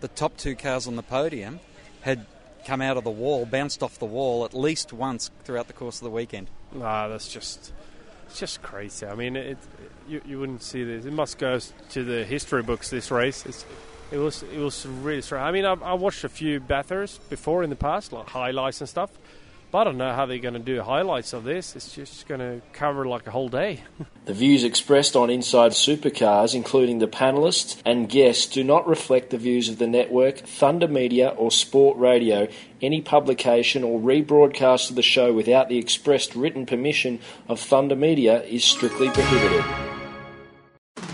the 0.00 0.08
top 0.08 0.36
two 0.36 0.54
cars 0.54 0.86
on 0.86 0.96
the 0.96 1.02
podium 1.02 1.60
had 2.02 2.26
come 2.66 2.82
out 2.82 2.96
of 2.96 3.04
the 3.04 3.10
wall, 3.10 3.46
bounced 3.46 3.82
off 3.82 3.98
the 3.98 4.04
wall 4.06 4.44
at 4.44 4.52
least 4.52 4.92
once 4.92 5.30
throughout 5.44 5.66
the 5.66 5.72
course 5.72 5.96
of 5.96 6.04
the 6.04 6.10
weekend? 6.10 6.48
Nah, 6.72 7.08
that's 7.08 7.28
just 7.28 7.72
it's 8.26 8.38
just 8.38 8.62
crazy. 8.62 9.06
I 9.06 9.14
mean, 9.14 9.36
it, 9.36 9.46
it 9.46 9.58
you, 10.08 10.20
you 10.26 10.38
wouldn't 10.40 10.62
see 10.62 10.84
this. 10.84 11.04
It 11.04 11.12
must 11.12 11.38
go 11.38 11.58
to 11.58 12.04
the 12.04 12.24
history 12.24 12.62
books. 12.62 12.90
This 12.90 13.10
race, 13.10 13.46
it's, 13.46 13.64
it 14.10 14.18
was 14.18 14.42
it 14.42 14.58
was 14.58 14.84
really 14.86 15.22
strange. 15.22 15.42
I 15.42 15.50
mean, 15.52 15.64
I, 15.64 15.72
I 15.72 15.94
watched 15.94 16.24
a 16.24 16.28
few 16.28 16.60
Bathurst 16.60 17.28
before 17.30 17.62
in 17.62 17.70
the 17.70 17.76
past, 17.76 18.12
like 18.12 18.28
highlights 18.28 18.80
and 18.80 18.88
stuff. 18.88 19.10
But 19.70 19.78
I 19.78 19.84
don't 19.84 19.98
know 19.98 20.12
how 20.12 20.26
they're 20.26 20.38
going 20.38 20.54
to 20.54 20.60
do 20.60 20.80
highlights 20.80 21.32
of 21.32 21.44
this. 21.44 21.74
It's 21.74 21.92
just 21.92 22.28
going 22.28 22.40
to 22.40 22.62
cover 22.72 23.04
like 23.04 23.26
a 23.26 23.30
whole 23.30 23.48
day. 23.48 23.82
The 24.26 24.34
views 24.34 24.64
expressed 24.64 25.14
on 25.14 25.30
Inside 25.30 25.70
Supercars, 25.70 26.52
including 26.52 26.98
the 26.98 27.06
panellists 27.06 27.80
and 27.86 28.08
guests, 28.08 28.46
do 28.46 28.64
not 28.64 28.88
reflect 28.88 29.30
the 29.30 29.38
views 29.38 29.68
of 29.68 29.78
the 29.78 29.86
network, 29.86 30.38
Thunder 30.38 30.88
Media, 30.88 31.28
or 31.28 31.52
Sport 31.52 31.96
Radio. 31.96 32.48
Any 32.82 33.00
publication 33.02 33.84
or 33.84 34.00
rebroadcast 34.00 34.90
of 34.90 34.96
the 34.96 35.02
show 35.02 35.32
without 35.32 35.68
the 35.68 35.78
expressed 35.78 36.34
written 36.34 36.66
permission 36.66 37.20
of 37.48 37.60
Thunder 37.60 37.94
Media 37.94 38.42
is 38.42 38.64
strictly 38.64 39.10
prohibited. 39.10 39.85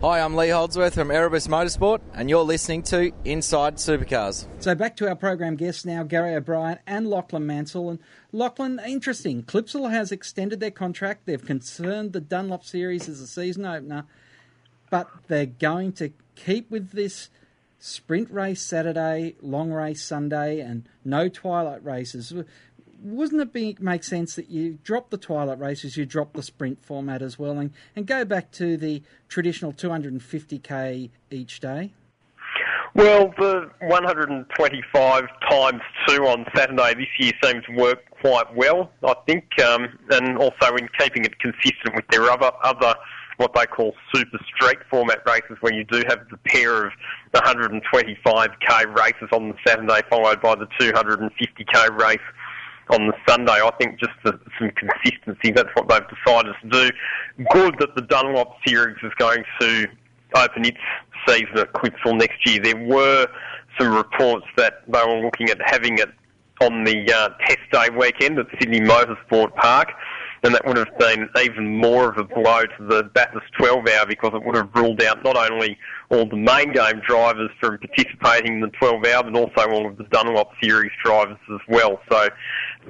Hi, 0.00 0.20
I'm 0.20 0.36
Lee 0.36 0.50
Holdsworth 0.50 0.94
from 0.94 1.10
Erebus 1.10 1.48
Motorsport, 1.48 2.00
and 2.14 2.30
you're 2.30 2.44
listening 2.44 2.84
to 2.84 3.10
Inside 3.24 3.78
Supercars. 3.78 4.46
So 4.60 4.76
back 4.76 4.94
to 4.98 5.08
our 5.08 5.16
program 5.16 5.56
guests 5.56 5.84
now, 5.84 6.04
Gary 6.04 6.36
O'Brien 6.36 6.78
and 6.86 7.08
Lachlan 7.08 7.48
Mansell. 7.48 7.90
And 7.90 7.98
Lachlan, 8.30 8.80
interesting. 8.86 9.42
Clipsal 9.42 9.90
has 9.90 10.12
extended 10.12 10.60
their 10.60 10.70
contract. 10.70 11.26
They've 11.26 11.44
confirmed 11.44 12.12
the 12.12 12.20
Dunlop 12.20 12.62
Series 12.64 13.08
as 13.08 13.20
a 13.20 13.26
season 13.26 13.66
opener, 13.66 14.04
but 14.88 15.10
they're 15.26 15.46
going 15.46 15.90
to 15.94 16.12
keep 16.36 16.70
with 16.70 16.92
this 16.92 17.28
sprint 17.80 18.30
race 18.30 18.62
Saturday, 18.62 19.34
long 19.42 19.72
race 19.72 20.04
Sunday, 20.04 20.60
and 20.60 20.88
no 21.04 21.28
twilight 21.28 21.84
races. 21.84 22.32
Wouldn't 23.00 23.40
it 23.40 23.52
be, 23.52 23.76
make 23.80 24.02
sense 24.02 24.34
that 24.34 24.50
you 24.50 24.78
drop 24.82 25.10
the 25.10 25.18
twilight 25.18 25.58
races, 25.58 25.96
you 25.96 26.04
drop 26.04 26.32
the 26.32 26.42
sprint 26.42 26.84
format 26.84 27.22
as 27.22 27.38
well, 27.38 27.58
and, 27.58 27.72
and 27.94 28.06
go 28.06 28.24
back 28.24 28.50
to 28.52 28.76
the 28.76 29.02
traditional 29.28 29.72
250k 29.72 31.10
each 31.30 31.60
day? 31.60 31.92
Well, 32.94 33.32
the 33.38 33.70
125 33.82 35.24
times 35.48 35.80
two 36.06 36.26
on 36.26 36.46
Saturday 36.56 36.94
this 36.94 37.06
year 37.18 37.32
seems 37.44 37.64
to 37.66 37.72
work 37.76 38.10
quite 38.20 38.54
well, 38.56 38.90
I 39.04 39.14
think, 39.26 39.44
um, 39.62 39.98
and 40.10 40.36
also 40.38 40.74
in 40.74 40.88
keeping 40.98 41.24
it 41.24 41.38
consistent 41.38 41.94
with 41.94 42.06
their 42.10 42.24
other 42.30 42.50
other 42.64 42.94
what 43.36 43.54
they 43.54 43.66
call 43.66 43.94
super 44.12 44.38
street 44.52 44.78
format 44.90 45.20
races, 45.24 45.56
where 45.60 45.72
you 45.72 45.84
do 45.84 46.02
have 46.08 46.28
the 46.28 46.36
pair 46.38 46.86
of 46.86 46.92
125k 47.34 48.96
races 48.96 49.28
on 49.30 49.48
the 49.50 49.54
Saturday, 49.64 50.00
followed 50.10 50.42
by 50.42 50.56
the 50.56 50.66
250k 50.80 51.96
race 51.96 52.18
on 52.90 53.06
the 53.06 53.14
Sunday. 53.28 53.52
I 53.52 53.70
think 53.80 53.98
just 53.98 54.12
the, 54.24 54.38
some 54.58 54.70
consistency. 54.70 55.52
That's 55.52 55.68
what 55.74 55.88
they've 55.88 56.08
decided 56.08 56.54
to 56.62 56.68
do. 56.68 56.90
Good 57.52 57.76
that 57.78 57.94
the 57.94 58.02
Dunlop 58.02 58.56
Series 58.66 58.96
is 59.02 59.12
going 59.18 59.44
to 59.60 59.86
open 60.34 60.64
its 60.64 60.78
season 61.26 61.58
at 61.58 61.72
Clipsal 61.72 62.18
next 62.18 62.46
year. 62.46 62.60
There 62.60 62.76
were 62.76 63.26
some 63.78 63.94
reports 63.94 64.46
that 64.56 64.82
they 64.86 65.04
were 65.04 65.20
looking 65.20 65.50
at 65.50 65.58
having 65.64 65.98
it 65.98 66.10
on 66.60 66.84
the 66.84 67.12
uh, 67.12 67.28
test 67.46 67.58
day 67.72 67.88
weekend 67.96 68.38
at 68.38 68.46
Sydney 68.58 68.80
Motorsport 68.80 69.54
Park. 69.56 69.92
And 70.44 70.54
that 70.54 70.64
would 70.66 70.76
have 70.76 70.96
been 70.98 71.28
even 71.42 71.78
more 71.78 72.08
of 72.08 72.16
a 72.16 72.22
blow 72.22 72.62
to 72.62 72.86
the 72.86 73.10
Bathurst 73.12 73.46
12 73.58 73.88
hour 73.88 74.06
because 74.06 74.30
it 74.34 74.44
would 74.44 74.54
have 74.54 74.70
ruled 74.72 75.02
out 75.02 75.24
not 75.24 75.36
only 75.36 75.76
all 76.10 76.26
the 76.26 76.36
main 76.36 76.72
game 76.72 77.02
drivers 77.04 77.50
from 77.58 77.78
participating 77.78 78.54
in 78.54 78.60
the 78.60 78.68
12 78.68 79.04
hour, 79.04 79.24
but 79.24 79.34
also 79.34 79.70
all 79.70 79.88
of 79.88 79.96
the 79.96 80.04
Dunlop 80.04 80.50
Series 80.62 80.92
drivers 81.04 81.38
as 81.52 81.60
well. 81.68 82.00
So 82.08 82.28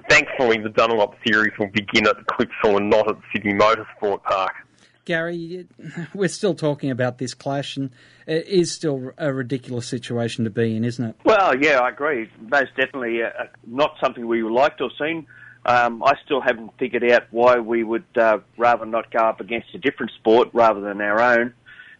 thankfully 0.08 0.58
the 0.58 0.68
Dunlop 0.68 1.14
Series 1.26 1.52
will 1.58 1.68
begin 1.68 2.06
at 2.06 2.16
the 2.16 2.24
Clipsal 2.24 2.76
and 2.76 2.90
not 2.90 3.08
at 3.08 3.16
Sydney 3.32 3.54
Motorsport 3.54 4.22
Park. 4.22 4.52
Gary, 5.04 5.66
we're 6.14 6.28
still 6.28 6.54
talking 6.54 6.90
about 6.90 7.16
this 7.16 7.32
clash, 7.32 7.78
and 7.78 7.90
it 8.26 8.46
is 8.46 8.70
still 8.70 9.12
a 9.16 9.32
ridiculous 9.32 9.86
situation 9.86 10.44
to 10.44 10.50
be 10.50 10.76
in, 10.76 10.84
isn't 10.84 11.02
it? 11.02 11.16
Well, 11.24 11.56
yeah, 11.58 11.80
I 11.80 11.88
agree. 11.88 12.30
Most 12.40 12.76
definitely 12.76 13.22
uh, 13.22 13.30
not 13.66 13.94
something 14.02 14.26
we 14.26 14.42
would 14.42 14.52
like 14.52 14.76
to 14.78 14.84
have 14.84 14.92
seen. 14.98 15.26
Um, 15.64 16.02
I 16.02 16.12
still 16.24 16.40
haven't 16.40 16.72
figured 16.78 17.10
out 17.10 17.24
why 17.30 17.58
we 17.58 17.84
would 17.84 18.04
uh, 18.16 18.38
rather 18.58 18.84
not 18.84 19.10
go 19.10 19.20
up 19.20 19.40
against 19.40 19.74
a 19.74 19.78
different 19.78 20.12
sport 20.12 20.48
rather 20.52 20.80
than 20.80 21.00
our 21.00 21.20
own. 21.20 21.54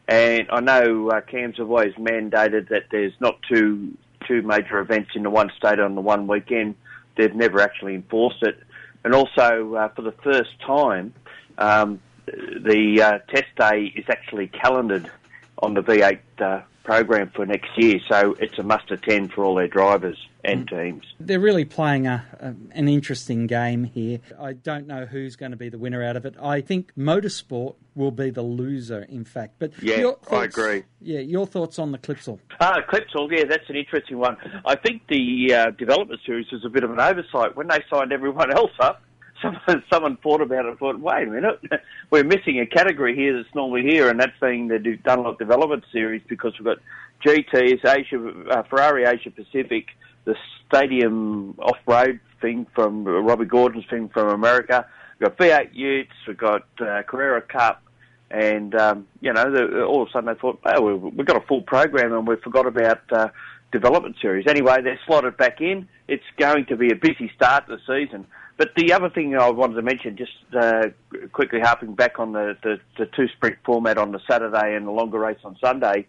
And 0.07 0.47
I 0.51 0.61
know 0.61 1.11
uh, 1.11 1.21
CAMS 1.23 1.57
have 1.59 1.69
always 1.69 1.95
mandated 1.95 2.69
that 2.69 2.85
there's 2.91 3.13
not 3.21 3.39
two 3.51 3.97
two 4.27 4.43
major 4.43 4.81
events 4.81 5.11
in 5.15 5.23
the 5.23 5.31
one 5.31 5.51
state 5.57 5.79
on 5.81 5.95
the 5.95 6.01
one 6.01 6.27
weekend. 6.27 6.75
They've 7.19 7.35
never 7.35 7.61
actually 7.61 7.97
enforced 7.97 8.43
it. 8.43 8.59
And 9.05 9.13
also, 9.13 9.75
uh, 9.75 9.89
for 9.89 10.03
the 10.03 10.13
first 10.13 10.59
time, 10.61 11.13
um, 11.59 12.01
the 12.27 13.03
uh, 13.03 13.19
test 13.29 13.55
day 13.59 13.93
is 13.95 14.05
actually 14.09 14.47
calendared 14.47 15.11
on 15.59 15.75
the 15.75 15.83
V8 15.83 16.21
uh, 16.39 16.63
program 16.93 17.31
for 17.37 17.45
next 17.45 17.69
year, 17.77 18.01
so 18.09 18.35
it's 18.41 18.59
a 18.59 18.63
must 18.63 18.91
attend 18.91 19.31
for 19.31 19.45
all 19.45 19.55
their 19.55 19.69
drivers 19.69 20.17
and 20.43 20.67
teams. 20.67 21.05
They're 21.21 21.39
really 21.39 21.67
playing 21.67 22.07
a, 22.07 22.25
a, 22.41 22.55
an 22.71 22.89
interesting 22.89 23.47
game 23.47 23.85
here. 23.85 24.21
I 24.41 24.55
don't 24.55 24.87
know 24.87 25.05
who's 25.05 25.37
going 25.37 25.51
to 25.51 25.59
be 25.59 25.69
the 25.69 25.77
winner 25.77 26.03
out 26.03 26.17
of 26.17 26.25
it. 26.25 26.35
I 26.41 26.63
think 26.63 26.95
motorsport 26.97 27.75
will 27.95 28.11
be 28.11 28.31
the 28.31 28.41
loser, 28.41 29.03
in 29.03 29.27
fact. 29.27 29.57
But 29.59 29.73
Yeah, 29.83 29.99
your 29.99 30.19
I 30.23 30.31
thoughts, 30.31 30.57
agree. 30.57 30.85
Yeah, 31.03 31.21
your 31.21 31.47
thoughts 31.47 31.79
on 31.79 31.93
the 31.93 31.99
Clipsal? 31.99 32.39
Ah, 32.59 32.79
Clipsal, 32.91 33.31
yeah, 33.31 33.45
that's 33.45 33.69
an 33.69 33.77
interesting 33.77 34.17
one. 34.17 34.39
I 34.65 34.75
think 34.75 35.03
the 35.09 35.53
uh, 35.55 35.71
development 35.73 36.21
series 36.25 36.51
was 36.51 36.65
a 36.65 36.71
bit 36.71 36.85
of 36.85 36.91
an 36.91 37.01
oversight. 37.01 37.55
When 37.55 37.69
they 37.69 37.85
signed 37.93 38.13
everyone 38.15 38.51
else 38.57 38.73
up, 38.81 39.03
someone, 39.43 39.83
someone 39.93 40.17
thought 40.19 40.41
about 40.41 40.65
it 40.65 40.69
and 40.69 40.79
thought, 40.79 40.99
wait 41.01 41.29
a 41.29 41.31
minute, 41.31 41.61
we're 42.11 42.25
missing 42.25 42.61
a 42.61 42.67
category 42.67 43.15
here 43.15 43.37
that's 43.37 43.55
normally 43.55 43.83
here, 43.83 44.09
and 44.09 44.21
that's 44.21 44.39
being 44.41 44.69
the 44.69 44.79
Dunlop 45.05 45.39
Development 45.39 45.85
Series 45.93 46.23
because 46.29 46.53
we've 46.59 46.67
got 46.67 46.79
GTs, 47.25 47.85
Asia, 47.85 48.33
uh, 48.51 48.63
Ferrari 48.65 49.05
Asia 49.05 49.31
Pacific, 49.31 49.87
the 50.25 50.37
stadium 50.67 51.55
off-road 51.59 52.21
thing 52.41 52.67
from 52.75 53.07
uh, 53.07 53.11
Robby 53.11 53.47
Gordon's 53.47 53.87
thing 53.89 54.09
from 54.09 54.29
America. 54.29 54.87
We've 55.19 55.29
got 55.29 55.39
V8 55.39 55.75
Utes, 55.75 56.13
we've 56.27 56.39
got 56.39 56.67
uh, 56.81 57.03
Carrera 57.03 57.43
Cup, 57.43 57.83
and 58.31 58.75
um, 58.75 59.07
you 59.21 59.33
know, 59.33 59.51
the, 59.51 59.85
all 59.85 60.03
of 60.03 60.09
a 60.09 60.13
sudden 60.13 60.33
they 60.33 60.39
thought, 60.39 60.61
oh, 60.65 60.83
we've, 60.83 61.15
we've 61.15 61.27
got 61.27 61.43
a 61.43 61.47
full 61.47 61.63
program 61.63 62.13
and 62.13 62.27
we 62.27 62.37
forgot 62.37 62.67
about 62.67 63.01
uh, 63.11 63.29
development 63.73 64.17
series. 64.21 64.47
Anyway, 64.47 64.77
they're 64.83 65.01
slotted 65.07 65.37
back 65.37 65.61
in. 65.61 65.89
It's 66.07 66.25
going 66.39 66.67
to 66.67 66.77
be 66.77 66.91
a 66.91 66.95
busy 66.95 67.31
start 67.35 67.67
to 67.67 67.77
the 67.77 67.83
season. 67.87 68.27
But 68.59 68.75
the 68.75 68.93
other 68.93 69.09
thing 69.09 69.37
I 69.37 69.49
wanted 69.51 69.77
to 69.77 69.83
mention, 69.83 70.17
just 70.17 70.33
uh, 70.53 70.89
quickly 71.33 71.61
harping 71.61 71.95
back 71.95 72.19
on 72.19 72.33
the, 72.33 72.57
the, 72.65 72.81
the 72.99 73.07
two 73.07 73.29
sprint 73.29 73.57
format 73.65 73.99
on 73.99 74.11
the 74.11 74.21
Saturday 74.29 74.75
and 74.75 74.85
the 74.85 74.91
longer 74.91 75.21
race 75.21 75.39
on 75.45 75.57
Sunday, 75.65 76.09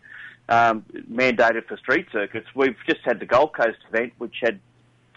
um, 0.49 0.83
mandated 1.09 1.67
for 1.67 1.77
street 1.77 2.07
circuits. 2.11 2.47
We've 2.55 2.75
just 2.87 3.01
had 3.05 3.19
the 3.19 3.27
Gold 3.27 3.53
Coast 3.53 3.77
event, 3.87 4.13
which 4.17 4.37
had 4.41 4.59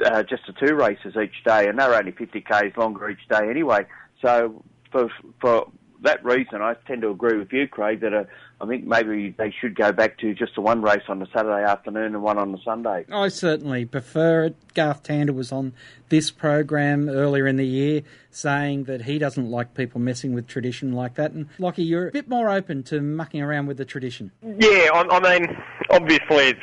uh, 0.04 0.22
just 0.24 0.42
the 0.46 0.52
two 0.52 0.74
races 0.74 1.16
each 1.16 1.42
day, 1.42 1.68
and 1.68 1.78
they're 1.78 1.94
only 1.94 2.12
50 2.12 2.38
k's 2.42 2.76
longer 2.76 3.08
each 3.08 3.26
day 3.30 3.48
anyway. 3.48 3.86
So 4.20 4.62
for 4.90 5.08
for 5.40 5.68
that 6.02 6.24
reason, 6.24 6.62
I 6.62 6.74
tend 6.86 7.02
to 7.02 7.10
agree 7.10 7.38
with 7.38 7.52
you, 7.52 7.66
Craig, 7.68 8.00
that 8.00 8.14
uh, 8.14 8.24
I 8.60 8.66
think 8.66 8.84
maybe 8.86 9.34
they 9.36 9.52
should 9.60 9.74
go 9.74 9.92
back 9.92 10.18
to 10.18 10.34
just 10.34 10.54
the 10.54 10.60
one 10.60 10.82
race 10.82 11.02
on 11.08 11.18
the 11.18 11.26
Saturday 11.34 11.64
afternoon 11.64 12.14
and 12.14 12.22
one 12.22 12.38
on 12.38 12.52
the 12.52 12.58
Sunday. 12.64 13.04
I 13.12 13.28
certainly 13.28 13.84
prefer 13.84 14.44
it. 14.44 14.74
Garth 14.74 15.02
Tander 15.02 15.34
was 15.34 15.52
on 15.52 15.72
this 16.08 16.30
program 16.30 17.08
earlier 17.08 17.46
in 17.46 17.56
the 17.56 17.66
year 17.66 18.02
saying 18.30 18.84
that 18.84 19.02
he 19.02 19.18
doesn't 19.18 19.50
like 19.50 19.74
people 19.74 20.00
messing 20.00 20.34
with 20.34 20.46
tradition 20.46 20.92
like 20.92 21.14
that. 21.14 21.32
And 21.32 21.48
Lockie, 21.58 21.84
you're 21.84 22.08
a 22.08 22.12
bit 22.12 22.28
more 22.28 22.50
open 22.50 22.82
to 22.84 23.00
mucking 23.00 23.42
around 23.42 23.66
with 23.66 23.76
the 23.76 23.84
tradition. 23.84 24.30
Yeah, 24.42 24.90
I, 24.92 25.06
I 25.10 25.38
mean, 25.38 25.56
obviously 25.90 26.48
it's 26.48 26.60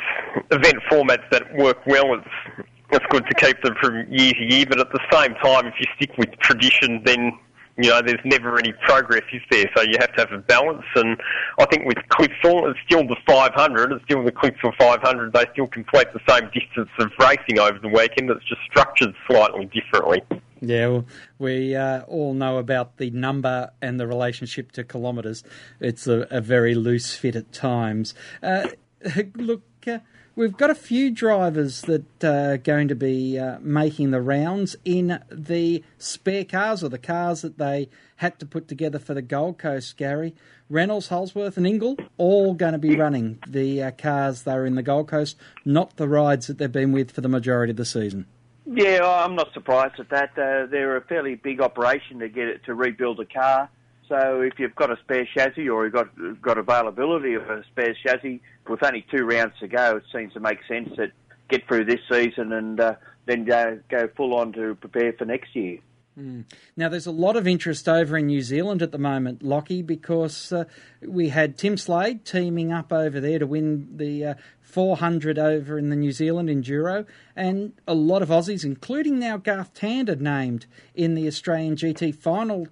event 0.51 0.77
formats 0.91 1.29
that 1.31 1.55
work 1.55 1.85
well. 1.85 2.13
It's 2.15 2.67
it's 2.91 3.05
good 3.09 3.23
to 3.27 3.35
keep 3.35 3.61
them 3.61 3.75
from 3.79 4.11
year 4.11 4.33
to 4.33 4.53
year. 4.55 4.65
But 4.67 4.79
at 4.79 4.91
the 4.91 4.99
same 5.11 5.35
time, 5.35 5.67
if 5.67 5.75
you 5.79 5.85
stick 5.95 6.17
with 6.17 6.31
tradition, 6.39 7.03
then 7.05 7.37
you 7.79 7.89
know 7.89 8.01
there's 8.01 8.19
never 8.25 8.57
any 8.59 8.73
progress, 8.85 9.23
is 9.31 9.41
there? 9.49 9.69
So 9.75 9.83
you 9.83 9.95
have 9.99 10.13
to 10.15 10.21
have 10.21 10.31
a 10.31 10.39
balance. 10.39 10.85
And 10.95 11.19
I 11.57 11.65
think 11.65 11.85
with 11.85 11.97
Clipsal, 12.09 12.69
it's 12.69 12.79
still 12.85 13.07
the 13.07 13.15
500. 13.25 13.91
It's 13.93 14.03
still 14.03 14.23
the 14.23 14.31
Clipsal 14.31 14.75
500. 14.77 15.33
They 15.33 15.45
still 15.53 15.67
complete 15.67 16.07
the 16.13 16.19
same 16.27 16.49
distance 16.53 16.89
of 16.99 17.11
racing 17.19 17.59
over 17.59 17.79
the 17.79 17.87
weekend. 17.87 18.29
It's 18.29 18.45
just 18.45 18.61
structured 18.69 19.13
slightly 19.27 19.65
differently. 19.65 20.21
Yeah, 20.61 20.87
well, 20.87 21.05
we 21.37 21.75
uh, 21.75 22.01
all 22.01 22.33
know 22.33 22.57
about 22.57 22.97
the 22.97 23.11
number 23.11 23.71
and 23.81 23.97
the 23.99 24.07
relationship 24.07 24.73
to 24.73 24.83
kilometres. 24.83 25.43
It's 25.79 26.05
a, 26.05 26.27
a, 26.29 26.41
very 26.41 26.75
loose 26.75 27.15
fit 27.15 27.37
at 27.37 27.53
times. 27.53 28.13
Uh, 28.43 28.67
look, 29.35 29.63
uh, 29.87 29.99
we've 30.35 30.57
got 30.57 30.69
a 30.69 30.75
few 30.75 31.11
drivers 31.11 31.81
that 31.81 32.23
are 32.23 32.57
going 32.57 32.87
to 32.87 32.95
be 32.95 33.37
uh, 33.37 33.57
making 33.61 34.11
the 34.11 34.21
rounds 34.21 34.75
in 34.85 35.19
the 35.31 35.83
spare 35.97 36.45
cars 36.45 36.83
or 36.83 36.89
the 36.89 36.97
cars 36.97 37.41
that 37.41 37.57
they 37.57 37.89
had 38.17 38.39
to 38.39 38.45
put 38.45 38.67
together 38.67 38.99
for 38.99 39.13
the 39.13 39.21
Gold 39.21 39.57
Coast, 39.57 39.97
Gary. 39.97 40.35
Reynolds, 40.69 41.07
Holdsworth, 41.07 41.57
and 41.57 41.65
Ingall 41.65 41.99
all 42.17 42.53
going 42.53 42.73
to 42.73 42.79
be 42.79 42.95
running 42.95 43.39
the 43.47 43.81
uh, 43.81 43.91
cars 43.91 44.43
that 44.43 44.55
are 44.55 44.65
in 44.65 44.75
the 44.75 44.83
Gold 44.83 45.07
Coast, 45.07 45.35
not 45.65 45.97
the 45.97 46.07
rides 46.07 46.45
that 46.45 46.59
they've 46.59 46.71
been 46.71 46.91
with 46.91 47.09
for 47.09 47.21
the 47.21 47.29
majority 47.29 47.71
of 47.71 47.77
the 47.77 47.85
season. 47.85 48.27
Yeah, 48.67 48.99
I'm 49.03 49.35
not 49.35 49.51
surprised 49.53 49.99
at 49.99 50.09
that. 50.09 50.37
Uh, 50.37 50.67
they're 50.67 50.95
a 50.95 51.01
fairly 51.01 51.33
big 51.33 51.59
operation 51.59 52.19
to 52.19 52.29
get 52.29 52.47
it 52.47 52.63
to 52.65 52.75
rebuild 52.75 53.19
a 53.19 53.25
car. 53.25 53.67
So 54.07 54.41
if 54.41 54.59
you've 54.59 54.75
got 54.75 54.91
a 54.91 54.97
spare 54.97 55.27
chassis 55.33 55.67
or 55.69 55.85
you've 55.85 55.93
got 55.93 56.09
got 56.41 56.57
availability 56.57 57.33
of 57.33 57.49
a 57.49 57.63
spare 57.71 57.95
chassis 58.03 58.41
with 58.69 58.83
only 58.83 59.05
two 59.11 59.25
rounds 59.25 59.53
to 59.59 59.67
go, 59.67 59.97
it 59.97 60.03
seems 60.13 60.33
to 60.33 60.39
make 60.39 60.59
sense 60.67 60.89
that 60.97 61.11
get 61.49 61.67
through 61.67 61.85
this 61.85 61.99
season 62.11 62.53
and 62.53 62.79
uh, 62.79 62.95
then 63.25 63.43
go, 63.43 63.79
go 63.89 64.07
full 64.15 64.35
on 64.35 64.53
to 64.53 64.75
prepare 64.75 65.13
for 65.13 65.25
next 65.25 65.55
year. 65.55 65.79
Mm. 66.17 66.43
Now, 66.75 66.89
there's 66.89 67.05
a 67.05 67.11
lot 67.11 67.35
of 67.35 67.47
interest 67.47 67.87
over 67.87 68.17
in 68.17 68.27
New 68.27 68.41
Zealand 68.41 68.81
at 68.81 68.91
the 68.91 68.97
moment, 68.97 69.41
Lockie, 69.41 69.81
because 69.81 70.51
uh, 70.51 70.65
we 71.01 71.29
had 71.29 71.57
Tim 71.57 71.77
Slade 71.77 72.25
teaming 72.25 72.73
up 72.73 72.91
over 72.91 73.19
there 73.19 73.39
to 73.39 73.47
win 73.47 73.87
the 73.95 74.25
uh, 74.25 74.33
400 74.61 75.39
over 75.39 75.77
in 75.77 75.89
the 75.89 75.95
New 75.95 76.11
Zealand 76.11 76.49
Enduro, 76.49 77.05
and 77.35 77.73
a 77.87 77.93
lot 77.93 78.21
of 78.21 78.29
Aussies, 78.29 78.65
including 78.65 79.17
now 79.19 79.37
Garth 79.37 79.73
Tander, 79.73 80.19
named 80.19 80.65
in 80.93 81.15
the 81.15 81.25
Australian 81.27 81.75
GT 81.75 82.13
final 82.13 82.67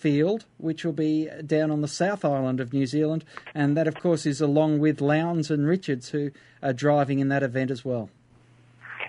field, 0.00 0.46
which 0.56 0.84
will 0.84 0.92
be 0.92 1.28
down 1.46 1.70
on 1.70 1.82
the 1.82 1.88
South 1.88 2.24
Island 2.24 2.58
of 2.58 2.72
New 2.72 2.86
Zealand, 2.86 3.24
and 3.54 3.76
that, 3.76 3.86
of 3.86 3.94
course, 3.94 4.24
is 4.24 4.40
along 4.40 4.78
with 4.78 5.00
Lowndes 5.00 5.50
and 5.50 5.66
Richards, 5.66 6.08
who 6.08 6.30
are 6.62 6.72
driving 6.72 7.18
in 7.18 7.28
that 7.28 7.42
event 7.42 7.70
as 7.70 7.84
well. 7.84 8.08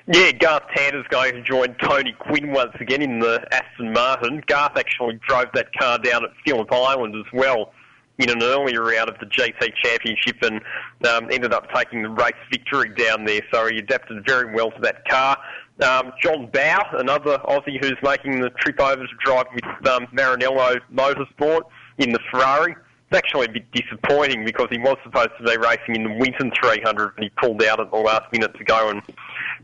Yeah, 0.08 0.32
Garth 0.32 0.64
Tander's 0.76 1.06
going 1.10 1.34
to 1.34 1.42
join 1.44 1.76
Tony 1.76 2.14
Quinn 2.14 2.52
once 2.52 2.76
again 2.80 3.02
in 3.02 3.20
the 3.20 3.46
Aston 3.52 3.94
Martin. 3.94 4.44
Garth 4.48 4.76
actually 4.76 5.20
drove 5.28 5.48
that 5.54 5.74
car 5.74 6.00
down 6.00 6.26
at 6.26 6.32
Phillip 6.44 6.72
Island 6.72 7.16
as 7.16 7.32
well 7.32 7.72
in 8.18 8.30
an 8.30 8.44
earlier 8.44 8.84
round 8.84 9.10
of 9.10 9.18
the 9.20 9.26
GT 9.26 9.74
Championship 9.84 10.42
and 10.42 10.62
um, 11.08 11.30
ended 11.32 11.54
up 11.54 11.72
taking 11.74 12.04
the 12.04 12.10
race 12.10 12.34
victory 12.52 12.90
down 12.90 13.26
there. 13.26 13.42
So 13.54 13.68
he 13.68 13.78
adapted 13.78 14.26
very 14.26 14.54
well 14.54 14.72
to 14.72 14.82
that 14.82 15.08
car. 15.08 15.38
Um, 15.82 16.14
John 16.22 16.48
Bowe, 16.48 17.00
another 17.00 17.40
Aussie 17.40 17.80
who's 17.80 17.98
making 18.04 18.40
the 18.40 18.50
trip 18.52 18.80
over 18.80 19.08
to 19.08 19.14
drive 19.24 19.48
with 19.54 19.66
um, 19.88 20.08
Maranello 20.14 20.80
Motorsport 20.94 21.62
in 21.98 22.12
the 22.12 22.20
Ferrari. 22.30 22.76
It's 23.10 23.18
actually 23.18 23.48
a 23.48 23.52
bit 23.52 23.72
disappointing 23.72 24.46
because 24.46 24.68
he 24.70 24.78
was 24.78 24.98
supposed 25.04 25.32
to 25.40 25.44
be 25.44 25.58
racing 25.58 25.96
in 25.96 26.04
the 26.04 26.14
Winton 26.14 26.52
300 26.62 27.14
and 27.18 27.24
he 27.24 27.30
pulled 27.42 27.62
out 27.64 27.80
at 27.80 27.92
the 27.92 27.98
last 27.98 28.32
minute 28.32 28.56
to 28.58 28.64
go 28.64 28.90
and 28.90 29.02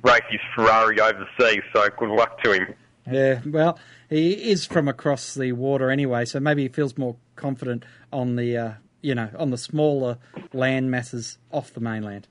race 0.03 0.21
his 0.29 0.41
Ferrari 0.55 0.99
overseas. 0.99 1.61
So 1.73 1.87
good 1.97 2.09
luck 2.09 2.41
to 2.43 2.51
him. 2.53 2.73
Yeah, 3.09 3.39
well, 3.45 3.79
he 4.09 4.33
is 4.51 4.65
from 4.65 4.87
across 4.87 5.33
the 5.33 5.53
water 5.53 5.89
anyway, 5.89 6.25
so 6.25 6.39
maybe 6.39 6.63
he 6.63 6.67
feels 6.67 6.97
more 6.97 7.15
confident 7.35 7.85
on 8.11 8.35
the 8.35 8.57
uh, 8.57 8.71
you 9.01 9.15
know 9.15 9.29
on 9.37 9.51
the 9.51 9.57
smaller 9.57 10.17
land 10.51 10.91
masses 10.91 11.37
off 11.51 11.71
the 11.73 11.79
mainland. 11.79 12.27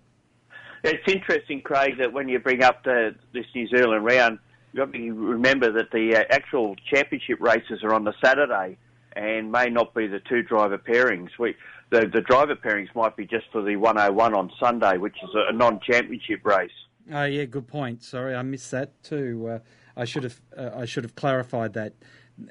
It's 0.83 1.13
interesting, 1.13 1.63
Craig, 1.63 1.99
that 1.99 2.13
when 2.13 2.29
you 2.29 2.39
bring 2.39 2.63
up 2.63 2.85
the, 2.85 3.15
this 3.33 3.47
New 3.55 3.69
Zealand 3.69 4.05
round, 4.05 4.39
you 4.73 4.81
have 4.81 4.93
got 4.93 4.99
to 4.99 5.13
remember 5.13 5.73
that 5.73 5.91
the 5.91 6.17
uh, 6.17 6.25
actual 6.31 6.77
championship 6.93 7.41
races 7.41 7.83
are 7.83 7.95
on 7.95 8.05
the 8.05 8.15
Saturday 8.23 8.77
and 9.15 9.51
may 9.51 9.67
not 9.71 9.95
be 9.95 10.07
the 10.07 10.21
two 10.21 10.43
driver 10.43 10.79
pairings. 10.79 11.31
We, 11.39 11.57
the, 11.91 12.07
the 12.13 12.21
driver 12.21 12.55
pairings 12.55 12.95
might 12.95 13.17
be 13.17 13.27
just 13.27 13.47
for 13.51 13.63
the 13.63 13.77
101 13.77 14.35
on 14.35 14.53
Sunday, 14.61 14.99
which 14.99 15.17
is 15.23 15.31
a, 15.35 15.51
a 15.51 15.53
non-championship 15.53 16.45
race. 16.45 16.71
Oh 17.13 17.25
yeah, 17.25 17.45
good 17.45 17.69
point. 17.69 18.03
Sorry, 18.03 18.35
I 18.35 18.43
missed 18.43 18.71
that 18.73 19.03
too. 19.03 19.49
Uh, 19.49 19.59
I 19.97 20.05
should 20.05 20.25
have 20.25 20.41
uh, 20.57 20.71
I 20.75 20.85
should 20.87 21.05
have 21.05 21.15
clarified 21.15 21.73
that. 21.75 21.95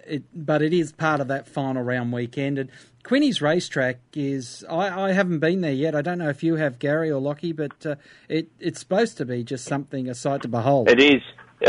It, 0.06 0.24
but 0.34 0.62
it 0.62 0.74
is 0.74 0.92
part 0.92 1.20
of 1.20 1.28
that 1.28 1.48
final 1.48 1.84
round 1.84 2.12
weekend. 2.12 2.58
And 2.58 2.72
Quinny's 3.04 3.42
racetrack 3.42 4.00
is 4.14 4.66
I, 4.70 5.10
I 5.10 5.12
haven't 5.12 5.40
been 5.40 5.62
there 5.62 5.72
yet. 5.72 5.96
I 5.96 6.02
don't 6.02 6.18
know 6.18 6.30
if 6.30 6.44
you 6.44 6.56
have 6.56 6.80
Gary 6.80 7.12
or 7.12 7.22
Lockie, 7.22 7.54
but 7.54 7.86
uh, 7.86 7.96
it 8.28 8.50
it's 8.60 8.80
supposed 8.80 9.18
to 9.18 9.26
be 9.26 9.44
just 9.44 9.66
something 9.66 10.10
a 10.10 10.16
sight 10.16 10.42
to 10.42 10.48
behold. 10.48 10.90
It 10.90 11.00
is. 11.00 11.22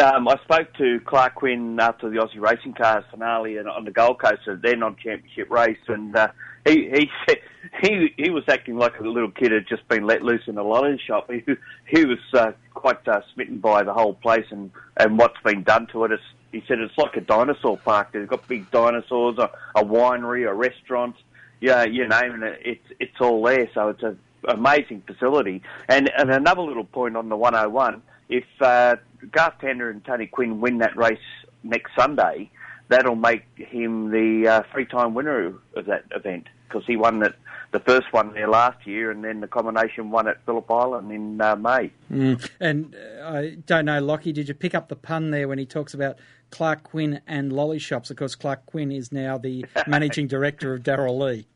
Um, 0.02 0.26
I 0.28 0.36
spoke 0.44 0.74
to 0.74 1.00
Clark 1.06 1.36
Quinn 1.36 1.78
after 1.80 2.10
the 2.10 2.16
Aussie 2.16 2.40
Racing 2.40 2.74
Cars 2.74 3.04
finale 3.10 3.58
on 3.58 3.84
the 3.84 3.92
Gold 3.92 4.20
Coast, 4.20 4.48
at 4.48 4.60
their 4.60 4.76
non-championship 4.76 5.48
race, 5.48 5.78
and 5.86 6.14
uh, 6.14 6.28
he 6.66 6.90
he 6.92 7.10
said 7.26 7.38
he 7.82 8.12
he 8.16 8.30
was 8.30 8.44
acting 8.48 8.76
like 8.76 8.98
a 8.98 9.02
little 9.02 9.30
kid 9.30 9.52
had 9.52 9.66
just 9.68 9.86
been 9.88 10.06
let 10.06 10.22
loose 10.22 10.42
in 10.46 10.58
a 10.58 10.62
lottery 10.62 11.00
shop. 11.06 11.30
He 11.30 11.42
he 11.86 12.04
was 12.04 12.18
uh, 12.34 12.52
quite 12.74 13.06
uh, 13.06 13.20
smitten 13.32 13.58
by 13.58 13.84
the 13.84 13.92
whole 13.92 14.14
place 14.14 14.46
and 14.50 14.70
and 14.96 15.18
what's 15.18 15.40
been 15.44 15.62
done 15.62 15.86
to 15.92 16.04
it. 16.04 16.12
It's, 16.12 16.22
he 16.56 16.64
said 16.66 16.78
it's 16.78 16.96
like 16.96 17.16
a 17.16 17.20
dinosaur 17.20 17.76
park. 17.76 18.12
They've 18.12 18.26
got 18.26 18.48
big 18.48 18.70
dinosaurs, 18.70 19.36
a, 19.38 19.50
a 19.74 19.84
winery, 19.84 20.48
a 20.48 20.54
restaurant, 20.54 21.16
yeah, 21.60 21.84
you 21.84 22.08
name 22.08 22.42
it. 22.42 22.60
It's 22.64 22.88
it's 23.00 23.20
all 23.20 23.42
there. 23.42 23.68
So 23.74 23.88
it's 23.88 24.02
an 24.02 24.18
amazing 24.48 25.02
facility. 25.06 25.62
And 25.88 26.10
and 26.16 26.30
another 26.30 26.62
little 26.62 26.84
point 26.84 27.16
on 27.16 27.28
the 27.28 27.36
101. 27.36 28.02
If 28.28 28.44
uh, 28.60 28.96
Garth 29.30 29.58
Tander 29.60 29.90
and 29.90 30.04
Tony 30.04 30.26
Quinn 30.26 30.60
win 30.60 30.78
that 30.78 30.96
race 30.96 31.18
next 31.62 31.92
Sunday, 31.96 32.50
that'll 32.88 33.16
make 33.16 33.44
him 33.56 34.10
the 34.10 34.48
uh, 34.48 34.62
three-time 34.72 35.14
winner 35.14 35.54
of 35.74 35.86
that 35.86 36.04
event 36.10 36.48
because 36.68 36.84
he 36.86 36.96
won 36.96 37.22
it, 37.22 37.34
the 37.72 37.80
first 37.80 38.12
one 38.12 38.32
there 38.34 38.48
last 38.48 38.86
year, 38.86 39.10
and 39.10 39.24
then 39.24 39.40
the 39.40 39.48
combination 39.48 40.10
won 40.10 40.28
at 40.28 40.44
Phillip 40.46 40.70
Island 40.70 41.10
in 41.12 41.40
uh, 41.40 41.56
May. 41.56 41.90
Mm. 42.10 42.50
And 42.60 42.94
uh, 42.94 43.28
I 43.28 43.56
don't 43.66 43.84
know, 43.84 44.00
Lockie, 44.00 44.32
did 44.32 44.48
you 44.48 44.54
pick 44.54 44.74
up 44.74 44.88
the 44.88 44.96
pun 44.96 45.30
there 45.30 45.48
when 45.48 45.58
he 45.58 45.66
talks 45.66 45.94
about 45.94 46.18
Clark 46.50 46.84
Quinn 46.84 47.20
and 47.26 47.52
lolly 47.52 47.78
shops? 47.78 48.10
Of 48.10 48.16
course, 48.16 48.34
Clark 48.34 48.66
Quinn 48.66 48.92
is 48.92 49.12
now 49.12 49.38
the 49.38 49.66
managing 49.86 50.26
director 50.26 50.74
of 50.74 50.82
Darrell 50.82 51.18
Lea. 51.18 51.46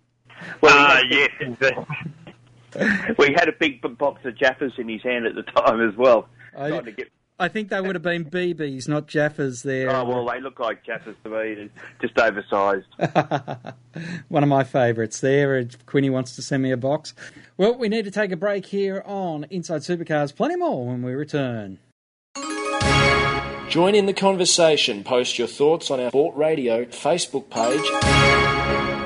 Well, 0.61 0.77
uh, 0.77 1.03
yes, 1.09 1.31
we 3.19 3.33
had 3.33 3.49
a 3.49 3.53
big 3.59 3.81
box 3.99 4.25
of 4.25 4.35
Jaffas 4.35 4.79
in 4.79 4.89
his 4.89 5.03
hand 5.03 5.27
at 5.27 5.35
the 5.35 5.43
time 5.43 5.87
as 5.87 5.95
well. 5.97 6.29
I, 6.57 6.69
trying 6.69 6.85
to 6.85 6.93
get 6.93 7.09
I 7.41 7.49
think 7.49 7.71
they 7.71 7.81
would 7.81 7.95
have 7.95 8.03
been 8.03 8.27
BBs, 8.27 8.87
not 8.87 9.07
Jaffas 9.09 9.63
there. 9.63 9.89
Oh, 9.89 10.05
well, 10.05 10.27
they 10.27 10.43
look 10.43 10.61
like 10.61 10.85
Jaffas 10.85 11.15
to 11.25 11.31
me, 11.31 11.71
just 12.03 12.19
oversized. 12.19 12.85
One 14.29 14.43
of 14.43 14.49
my 14.51 14.63
favourites 14.63 15.21
there. 15.21 15.57
If 15.57 15.87
Quinny 15.87 16.11
wants 16.11 16.37
to 16.37 16.43
send 16.43 16.63
me 16.63 16.71
a 16.71 16.77
box. 16.77 17.15
Well, 17.57 17.79
we 17.79 17.89
need 17.89 18.05
to 18.05 18.11
take 18.11 18.31
a 18.31 18.37
break 18.37 18.67
here 18.67 19.03
on 19.07 19.45
Inside 19.45 19.81
Supercars. 19.81 20.37
Plenty 20.37 20.57
more 20.57 20.87
when 20.87 21.01
we 21.01 21.13
return. 21.13 21.79
Join 23.71 23.95
in 23.95 24.05
the 24.05 24.13
conversation. 24.13 25.03
Post 25.03 25.39
your 25.39 25.49
thoughts 25.49 25.91
on 25.91 25.99
our 25.99 26.11
Sport 26.11 26.37
Radio 26.37 26.85
Facebook 26.85 27.49
page. 27.49 27.81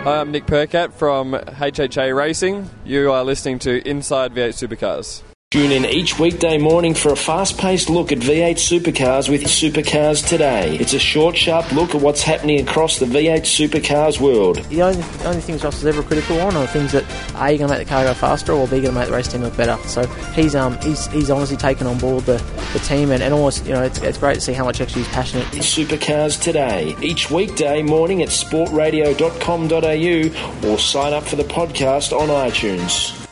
Hi, 0.04 0.20
I'm 0.20 0.32
Nick 0.32 0.46
Percat 0.46 0.92
from 0.92 1.34
HHA 1.34 2.16
Racing. 2.16 2.68
You 2.84 3.12
are 3.12 3.22
listening 3.22 3.60
to 3.60 3.86
Inside 3.88 4.34
V8 4.34 4.66
Supercars. 4.66 5.22
Tune 5.54 5.70
in 5.70 5.84
each 5.84 6.18
weekday 6.18 6.58
morning 6.58 6.94
for 6.94 7.12
a 7.12 7.16
fast 7.16 7.58
paced 7.58 7.88
look 7.88 8.10
at 8.10 8.18
V8 8.18 8.56
supercars 8.56 9.28
with 9.28 9.44
Supercars 9.44 10.26
Today. 10.26 10.76
It's 10.78 10.94
a 10.94 10.98
short, 10.98 11.36
sharp 11.36 11.70
look 11.70 11.94
at 11.94 12.00
what's 12.00 12.22
happening 12.22 12.60
across 12.60 12.98
the 12.98 13.06
V8 13.06 13.42
supercars 13.42 14.18
world. 14.18 14.56
The 14.64 14.82
only, 14.82 15.00
only 15.24 15.40
things 15.40 15.62
Ross 15.62 15.78
is 15.78 15.86
ever 15.86 16.02
critical 16.02 16.40
on 16.40 16.56
are 16.56 16.66
things 16.66 16.90
that 16.90 17.04
A, 17.36 17.50
you're 17.50 17.58
going 17.58 17.70
to 17.70 17.78
make 17.78 17.86
the 17.86 17.88
car 17.88 18.02
go 18.02 18.14
faster, 18.14 18.50
or 18.50 18.66
B, 18.66 18.78
you're 18.78 18.82
going 18.82 18.94
to 18.94 18.98
make 18.98 19.10
the 19.10 19.14
race 19.14 19.28
team 19.28 19.42
look 19.42 19.56
better. 19.56 19.76
So 19.86 20.04
he's 20.34 20.56
um 20.56 20.76
he's, 20.80 21.06
he's 21.12 21.30
honestly 21.30 21.56
taken 21.56 21.86
on 21.86 21.98
board 21.98 22.24
the, 22.24 22.42
the 22.72 22.80
team, 22.80 23.12
and, 23.12 23.22
and 23.22 23.32
almost, 23.32 23.64
you 23.64 23.74
know, 23.74 23.84
it's, 23.84 24.02
it's 24.02 24.18
great 24.18 24.34
to 24.34 24.40
see 24.40 24.54
how 24.54 24.64
much 24.64 24.80
actually 24.80 25.04
he's 25.04 25.12
passionate. 25.12 25.46
Supercars 25.46 26.42
Today. 26.42 26.96
Each 27.00 27.30
weekday 27.30 27.80
morning 27.80 28.22
at 28.22 28.30
sportradio.com.au 28.30 30.68
or 30.68 30.78
sign 30.80 31.12
up 31.12 31.22
for 31.22 31.36
the 31.36 31.44
podcast 31.44 32.10
on 32.10 32.26
iTunes. 32.26 33.23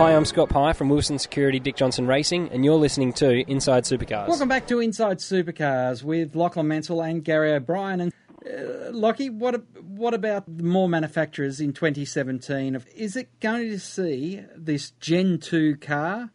Hi, 0.00 0.16
I'm 0.16 0.24
Scott 0.24 0.48
Pye 0.48 0.72
from 0.72 0.88
Wilson 0.88 1.18
Security 1.18 1.60
Dick 1.60 1.76
Johnson 1.76 2.06
Racing, 2.06 2.48
and 2.52 2.64
you're 2.64 2.76
listening 2.76 3.12
to 3.12 3.40
Inside 3.50 3.84
Supercars. 3.84 4.28
Welcome 4.28 4.48
back 4.48 4.66
to 4.68 4.80
Inside 4.80 5.18
Supercars 5.18 6.02
with 6.02 6.34
Lachlan 6.34 6.68
Mansell 6.68 7.02
and 7.02 7.22
Gary 7.22 7.52
O'Brien. 7.52 8.00
And 8.00 8.12
uh, 8.46 8.92
Lockie, 8.92 9.28
what 9.28 9.62
what 9.82 10.14
about 10.14 10.48
more 10.48 10.88
manufacturers 10.88 11.60
in 11.60 11.74
2017? 11.74 12.82
Is 12.96 13.14
it 13.14 13.28
going 13.40 13.68
to 13.68 13.78
see 13.78 14.42
this 14.56 14.92
Gen 14.92 15.38
2 15.38 15.76
car 15.76 16.30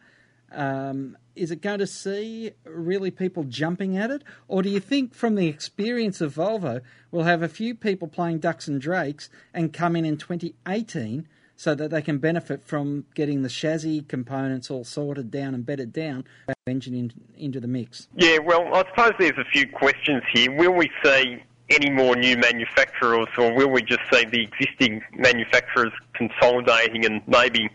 Um, 0.51 1.17
is 1.35 1.49
it 1.49 1.63
going 1.63 1.79
to 1.79 1.87
see 1.87 2.51
really 2.65 3.09
people 3.09 3.45
jumping 3.45 3.97
at 3.97 4.11
it? 4.11 4.23
Or 4.47 4.61
do 4.61 4.69
you 4.69 4.79
think 4.79 5.15
from 5.15 5.33
the 5.33 5.47
experience 5.47 6.21
of 6.21 6.35
Volvo, 6.35 6.81
we'll 7.09 7.23
have 7.23 7.41
a 7.41 7.49
few 7.49 7.73
people 7.73 8.07
playing 8.07 8.39
ducks 8.41 8.67
and 8.67 8.79
drakes 8.79 9.27
and 9.55 9.73
come 9.73 9.95
in 9.95 10.05
in 10.05 10.17
2018 10.17 11.27
so 11.55 11.73
that 11.75 11.89
they 11.89 12.01
can 12.01 12.17
benefit 12.17 12.63
from 12.65 13.05
getting 13.13 13.41
the 13.41 13.49
chassis 13.49 14.01
components 14.01 14.69
all 14.69 14.83
sorted 14.83 15.31
down 15.31 15.53
and 15.53 15.65
bedded 15.65 15.93
down, 15.93 16.25
engine 16.67 16.93
in, 16.93 17.13
into 17.37 17.59
the 17.59 17.67
mix? 17.67 18.07
Yeah, 18.15 18.39
well, 18.39 18.73
I 18.73 18.83
suppose 18.89 19.13
there's 19.19 19.37
a 19.37 19.45
few 19.51 19.67
questions 19.67 20.23
here. 20.33 20.51
Will 20.51 20.73
we 20.73 20.89
see 21.03 21.41
any 21.69 21.89
more 21.89 22.15
new 22.15 22.37
manufacturers, 22.37 23.27
or 23.37 23.53
will 23.53 23.69
we 23.69 23.81
just 23.81 24.01
see 24.11 24.25
the 24.25 24.43
existing 24.43 25.01
manufacturers 25.15 25.91
consolidating 26.13 27.05
and 27.05 27.21
maybe 27.27 27.69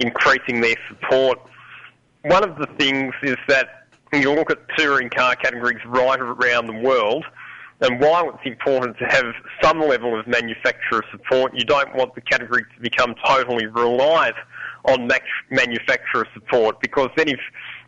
increasing 0.00 0.60
their 0.60 0.76
support? 0.88 1.38
One 2.22 2.44
of 2.44 2.56
the 2.58 2.66
things 2.78 3.14
is 3.22 3.36
that 3.48 3.86
when 4.10 4.22
you 4.22 4.32
look 4.32 4.50
at 4.50 4.58
touring 4.76 5.10
car 5.10 5.34
categories 5.34 5.84
right 5.84 6.20
around 6.20 6.66
the 6.66 6.80
world, 6.80 7.24
and 7.80 8.00
while 8.00 8.30
it's 8.30 8.44
important 8.44 8.96
to 8.98 9.04
have 9.06 9.26
some 9.62 9.80
level 9.80 10.18
of 10.18 10.26
manufacturer 10.26 11.04
support, 11.10 11.52
you 11.54 11.64
don't 11.64 11.94
want 11.94 12.14
the 12.14 12.20
category 12.20 12.62
to 12.74 12.80
become 12.80 13.14
totally 13.26 13.66
reliant 13.66 14.36
on 14.84 15.10
manufacturer 15.50 16.26
support 16.34 16.80
because 16.80 17.08
then 17.16 17.28
if 17.28 17.40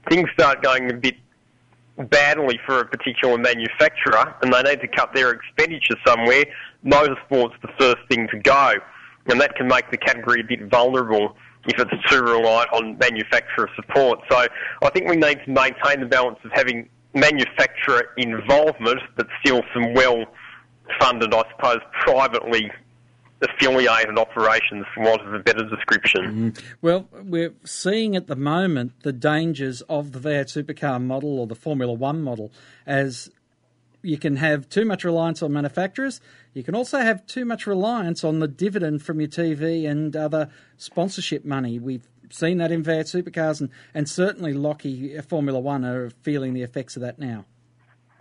things 0.09 0.29
start 0.35 0.63
going 0.63 0.91
a 0.91 0.95
bit 0.95 1.15
badly 2.11 2.59
for 2.67 2.81
a 2.81 2.85
particular 2.87 3.39
manufacturer 3.39 4.35
and 4.43 4.53
they 4.53 4.63
need 4.63 4.81
to 4.81 4.89
cut 4.89 5.15
their 5.15 5.31
expenditure 5.31 5.97
somewhere, 6.07 6.45
motorsport's 6.85 7.55
the 7.63 7.69
first 7.79 7.99
thing 8.11 8.29
to 8.29 8.39
go. 8.39 8.75
And 9.29 9.41
that 9.41 9.57
can 9.57 9.67
make 9.67 9.91
the 9.91 9.97
category 9.97 10.41
a 10.41 10.45
bit 10.45 10.63
vulnerable 10.71 11.37
if 11.67 11.81
it's 11.81 12.11
too 12.11 12.23
reliant 12.23 12.73
on 12.73 12.99
manufacturer 12.99 13.69
support. 13.75 14.21
So 14.31 14.47
I 14.83 14.91
think 14.91 15.09
we 15.09 15.17
need 15.17 15.41
to 15.45 15.51
maintain 15.51 16.01
the 16.01 16.07
balance 16.07 16.39
of 16.45 16.53
having 16.53 16.89
manufacturer 17.17 18.11
involvement, 18.17 19.01
but 19.17 19.27
still 19.41 19.63
some 19.75 19.95
well 19.95 20.25
funded, 21.01 21.35
I 21.35 21.43
suppose, 21.51 21.81
privately 22.05 22.71
affiliated 23.43 24.19
operations, 24.19 24.87
for 24.95 25.03
want 25.05 25.21
of 25.23 25.35
a 25.35 25.39
better 25.41 25.69
description. 25.69 26.53
Mm. 26.53 26.63
Well, 26.81 27.09
we're 27.13 27.55
seeing 27.65 28.17
at 28.17 28.29
the 28.29 28.37
moment 28.37 28.93
the 29.03 29.13
dangers 29.13 29.83
of 29.83 30.13
the 30.13 30.19
V8 30.19 30.65
supercar 30.65 31.03
model 31.03 31.39
or 31.39 31.47
the 31.47 31.55
Formula 31.55 31.93
One 31.93 32.23
model 32.23 32.51
as 32.87 33.31
you 34.03 34.19
can 34.19 34.37
have 34.37 34.69
too 34.69 34.85
much 34.85 35.05
reliance 35.05 35.43
on 35.43 35.53
manufacturers. 35.53 36.21
You 36.55 36.63
can 36.63 36.77
also 36.77 37.01
have 37.01 37.27
too 37.27 37.45
much 37.45 37.67
reliance 37.67 38.23
on 38.23 38.39
the 38.39 38.47
dividend 38.47 39.03
from 39.03 39.21
your 39.21 39.29
TV 39.29 39.89
and 39.89 40.15
other 40.15 40.49
sponsorship 40.77 41.45
money. 41.45 41.81
We've 41.81 42.09
seen 42.31 42.59
that 42.59 42.73
in 42.73 42.83
V8 42.83 43.23
supercars, 43.23 43.61
and, 43.61 43.71
and 43.95 44.09
certainly 44.09 44.53
Lockie 44.53 45.19
Formula 45.21 45.59
One 45.59 45.85
are 45.85 46.11
feeling 46.23 46.55
the 46.55 46.63
effects 46.63 46.97
of 46.97 47.03
that 47.03 47.19
now 47.19 47.45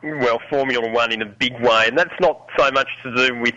well, 0.05 0.39
Formula 0.49 0.89
One 0.91 1.11
in 1.11 1.21
a 1.21 1.25
big 1.25 1.53
way, 1.61 1.85
and 1.87 1.97
that's 1.97 2.13
not 2.19 2.47
so 2.57 2.69
much 2.71 2.87
to 3.03 3.15
do 3.15 3.39
with 3.39 3.55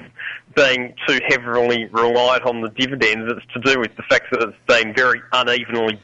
being 0.55 0.95
too 1.07 1.21
heavily 1.29 1.87
reliant 1.87 2.45
on 2.45 2.63
the 2.63 2.71
dividends. 2.71 3.31
It's 3.31 3.53
to 3.53 3.61
do 3.61 3.81
with 3.81 3.95
the 3.97 4.03
fact 4.05 4.27
that 4.33 4.43
it's 4.43 4.57
been 4.67 4.95
very 4.95 5.21
unevenly 5.33 6.01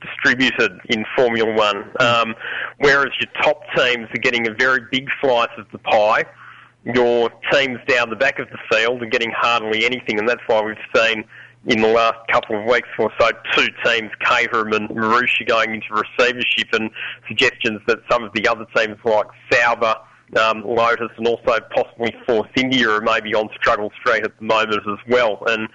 distributed 0.00 0.80
in 0.86 1.04
Formula 1.16 1.52
One. 1.52 1.90
Um, 2.00 2.34
whereas 2.78 3.12
your 3.20 3.30
top 3.42 3.62
teams 3.76 4.08
are 4.12 4.20
getting 4.20 4.46
a 4.48 4.52
very 4.52 4.80
big 4.90 5.08
slice 5.20 5.48
of 5.56 5.66
the 5.72 5.78
pie, 5.78 6.24
your 6.84 7.30
teams 7.50 7.78
down 7.86 8.10
the 8.10 8.16
back 8.16 8.38
of 8.38 8.48
the 8.50 8.58
field 8.70 9.02
are 9.02 9.06
getting 9.06 9.32
hardly 9.34 9.86
anything, 9.86 10.18
and 10.18 10.28
that's 10.28 10.42
why 10.46 10.60
we've 10.62 10.76
seen 10.94 11.24
in 11.66 11.80
the 11.80 11.88
last 11.88 12.18
couple 12.30 12.58
of 12.58 12.66
weeks 12.66 12.88
or 12.98 13.10
so, 13.18 13.30
two 13.56 13.68
teams, 13.84 14.10
Caterham 14.20 14.72
and 14.72 14.88
Marussia, 14.90 15.46
going 15.46 15.74
into 15.74 15.86
receivership, 15.90 16.68
and 16.72 16.90
suggestions 17.26 17.80
that 17.86 18.00
some 18.10 18.24
of 18.24 18.32
the 18.34 18.46
other 18.46 18.66
teams 18.76 18.98
like 19.04 19.26
Sauber, 19.50 19.96
um, 20.38 20.62
Lotus, 20.64 21.10
and 21.16 21.26
also 21.26 21.58
possibly 21.74 22.14
Force 22.26 22.48
India 22.56 22.90
are 22.90 23.00
maybe 23.00 23.34
on 23.34 23.48
struggle 23.54 23.90
street 24.00 24.24
at 24.24 24.36
the 24.38 24.44
moment 24.44 24.82
as 24.86 24.98
well. 25.08 25.42
And 25.46 25.68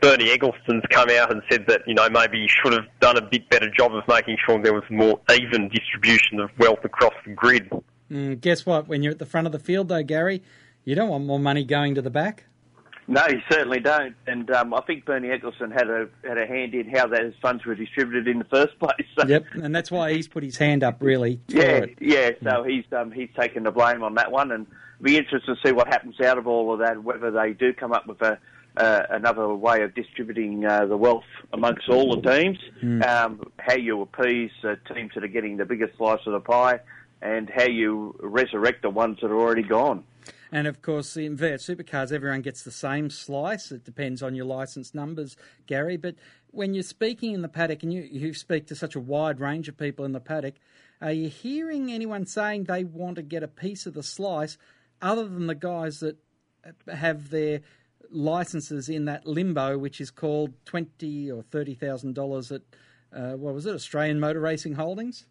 Bernie 0.00 0.30
Ecclestone's 0.30 0.84
come 0.90 1.10
out 1.10 1.30
and 1.30 1.42
said 1.50 1.66
that 1.68 1.82
you 1.86 1.94
know 1.94 2.08
maybe 2.08 2.42
he 2.42 2.48
should 2.48 2.72
have 2.72 2.86
done 3.00 3.16
a 3.16 3.22
bit 3.22 3.48
better 3.48 3.70
job 3.70 3.94
of 3.94 4.02
making 4.08 4.38
sure 4.44 4.60
there 4.62 4.74
was 4.74 4.84
more 4.90 5.20
even 5.32 5.68
distribution 5.68 6.40
of 6.40 6.50
wealth 6.58 6.84
across 6.84 7.14
the 7.24 7.32
grid. 7.32 7.70
Mm, 8.10 8.40
guess 8.40 8.66
what? 8.66 8.88
When 8.88 9.02
you're 9.02 9.12
at 9.12 9.18
the 9.18 9.26
front 9.26 9.46
of 9.46 9.52
the 9.52 9.58
field, 9.58 9.88
though, 9.88 10.02
Gary, 10.02 10.42
you 10.84 10.94
don't 10.94 11.10
want 11.10 11.24
more 11.24 11.38
money 11.38 11.64
going 11.64 11.94
to 11.94 12.02
the 12.02 12.10
back. 12.10 12.44
No, 13.10 13.26
you 13.26 13.40
certainly 13.50 13.80
don't. 13.80 14.14
And 14.26 14.50
um, 14.50 14.74
I 14.74 14.82
think 14.82 15.06
Bernie 15.06 15.28
Ecclestone 15.28 15.72
had 15.72 15.88
a 15.88 16.08
had 16.26 16.36
a 16.36 16.46
hand 16.46 16.74
in 16.74 16.88
how 16.90 17.06
those 17.06 17.32
funds 17.40 17.64
were 17.64 17.74
distributed 17.74 18.28
in 18.28 18.38
the 18.38 18.44
first 18.44 18.78
place. 18.80 19.06
So. 19.18 19.26
Yep, 19.26 19.44
and 19.54 19.74
that's 19.74 19.90
why 19.90 20.12
he's 20.12 20.28
put 20.28 20.42
his 20.42 20.58
hand 20.58 20.84
up 20.84 20.98
really. 21.00 21.40
yeah, 21.48 21.62
it. 21.62 21.98
yeah. 22.00 22.30
So 22.42 22.62
he's 22.64 22.84
um, 22.92 23.10
he's 23.10 23.30
taken 23.38 23.62
the 23.62 23.70
blame 23.70 24.02
on 24.02 24.14
that 24.16 24.30
one, 24.30 24.52
and 24.52 24.66
it'll 24.66 25.04
be 25.04 25.16
interesting 25.16 25.54
to 25.56 25.66
see 25.68 25.72
what 25.72 25.88
happens 25.88 26.20
out 26.20 26.36
of 26.38 26.46
all 26.46 26.72
of 26.74 26.80
that. 26.80 27.02
Whether 27.02 27.30
they 27.30 27.54
do 27.54 27.72
come 27.72 27.92
up 27.92 28.06
with 28.06 28.20
a 28.20 28.38
uh, 28.76 29.02
another 29.10 29.48
way 29.54 29.82
of 29.82 29.94
distributing 29.94 30.64
uh, 30.66 30.84
the 30.86 30.96
wealth 30.96 31.24
amongst 31.52 31.88
all 31.88 32.14
the 32.20 32.30
teams, 32.30 32.58
Mm. 32.82 33.04
um, 33.08 33.50
how 33.58 33.74
you 33.74 34.02
appease 34.02 34.52
uh, 34.62 34.76
teams 34.94 35.12
that 35.14 35.24
are 35.24 35.28
getting 35.28 35.56
the 35.56 35.64
biggest 35.64 35.96
slice 35.96 36.20
of 36.26 36.32
the 36.32 36.40
pie, 36.40 36.78
and 37.20 37.50
how 37.50 37.66
you 37.66 38.16
resurrect 38.20 38.82
the 38.82 38.90
ones 38.90 39.18
that 39.20 39.30
are 39.30 39.38
already 39.38 39.62
gone. 39.62 40.04
And 40.50 40.66
of 40.66 40.80
course, 40.80 41.16
in 41.16 41.36
V8 41.36 41.54
supercars, 41.54 42.12
everyone 42.12 42.40
gets 42.42 42.62
the 42.62 42.70
same 42.70 43.10
slice. 43.10 43.70
It 43.70 43.84
depends 43.84 44.22
on 44.22 44.34
your 44.34 44.46
license 44.46 44.94
numbers, 44.94 45.36
Gary. 45.66 45.96
But 45.96 46.14
when 46.50 46.74
you're 46.74 46.82
speaking 46.82 47.34
in 47.34 47.42
the 47.42 47.48
paddock 47.48 47.82
and 47.82 47.92
you, 47.92 48.02
you 48.10 48.32
speak 48.32 48.66
to 48.68 48.74
such 48.74 48.94
a 48.94 49.00
wide 49.00 49.40
range 49.40 49.68
of 49.68 49.76
people 49.76 50.04
in 50.04 50.12
the 50.12 50.20
paddock, 50.20 50.54
are 51.00 51.12
you 51.12 51.28
hearing 51.28 51.92
anyone 51.92 52.24
saying 52.24 52.64
they 52.64 52.84
want 52.84 53.16
to 53.16 53.22
get 53.22 53.42
a 53.42 53.48
piece 53.48 53.86
of 53.86 53.94
the 53.94 54.02
slice 54.02 54.56
other 55.02 55.28
than 55.28 55.46
the 55.46 55.54
guys 55.54 56.00
that 56.00 56.16
have 56.92 57.30
their 57.30 57.60
licenses 58.10 58.88
in 58.88 59.04
that 59.04 59.26
limbo, 59.26 59.78
which 59.78 60.00
is 60.00 60.10
called 60.10 60.52
twenty 60.64 61.30
or 61.30 61.42
thirty 61.42 61.74
thousand 61.74 62.14
dollars 62.14 62.50
at 62.50 62.62
uh, 63.14 63.32
what 63.32 63.54
was 63.54 63.66
it, 63.66 63.74
Australian 63.74 64.20
Motor 64.20 64.40
Racing 64.40 64.74
Holdings? 64.74 65.26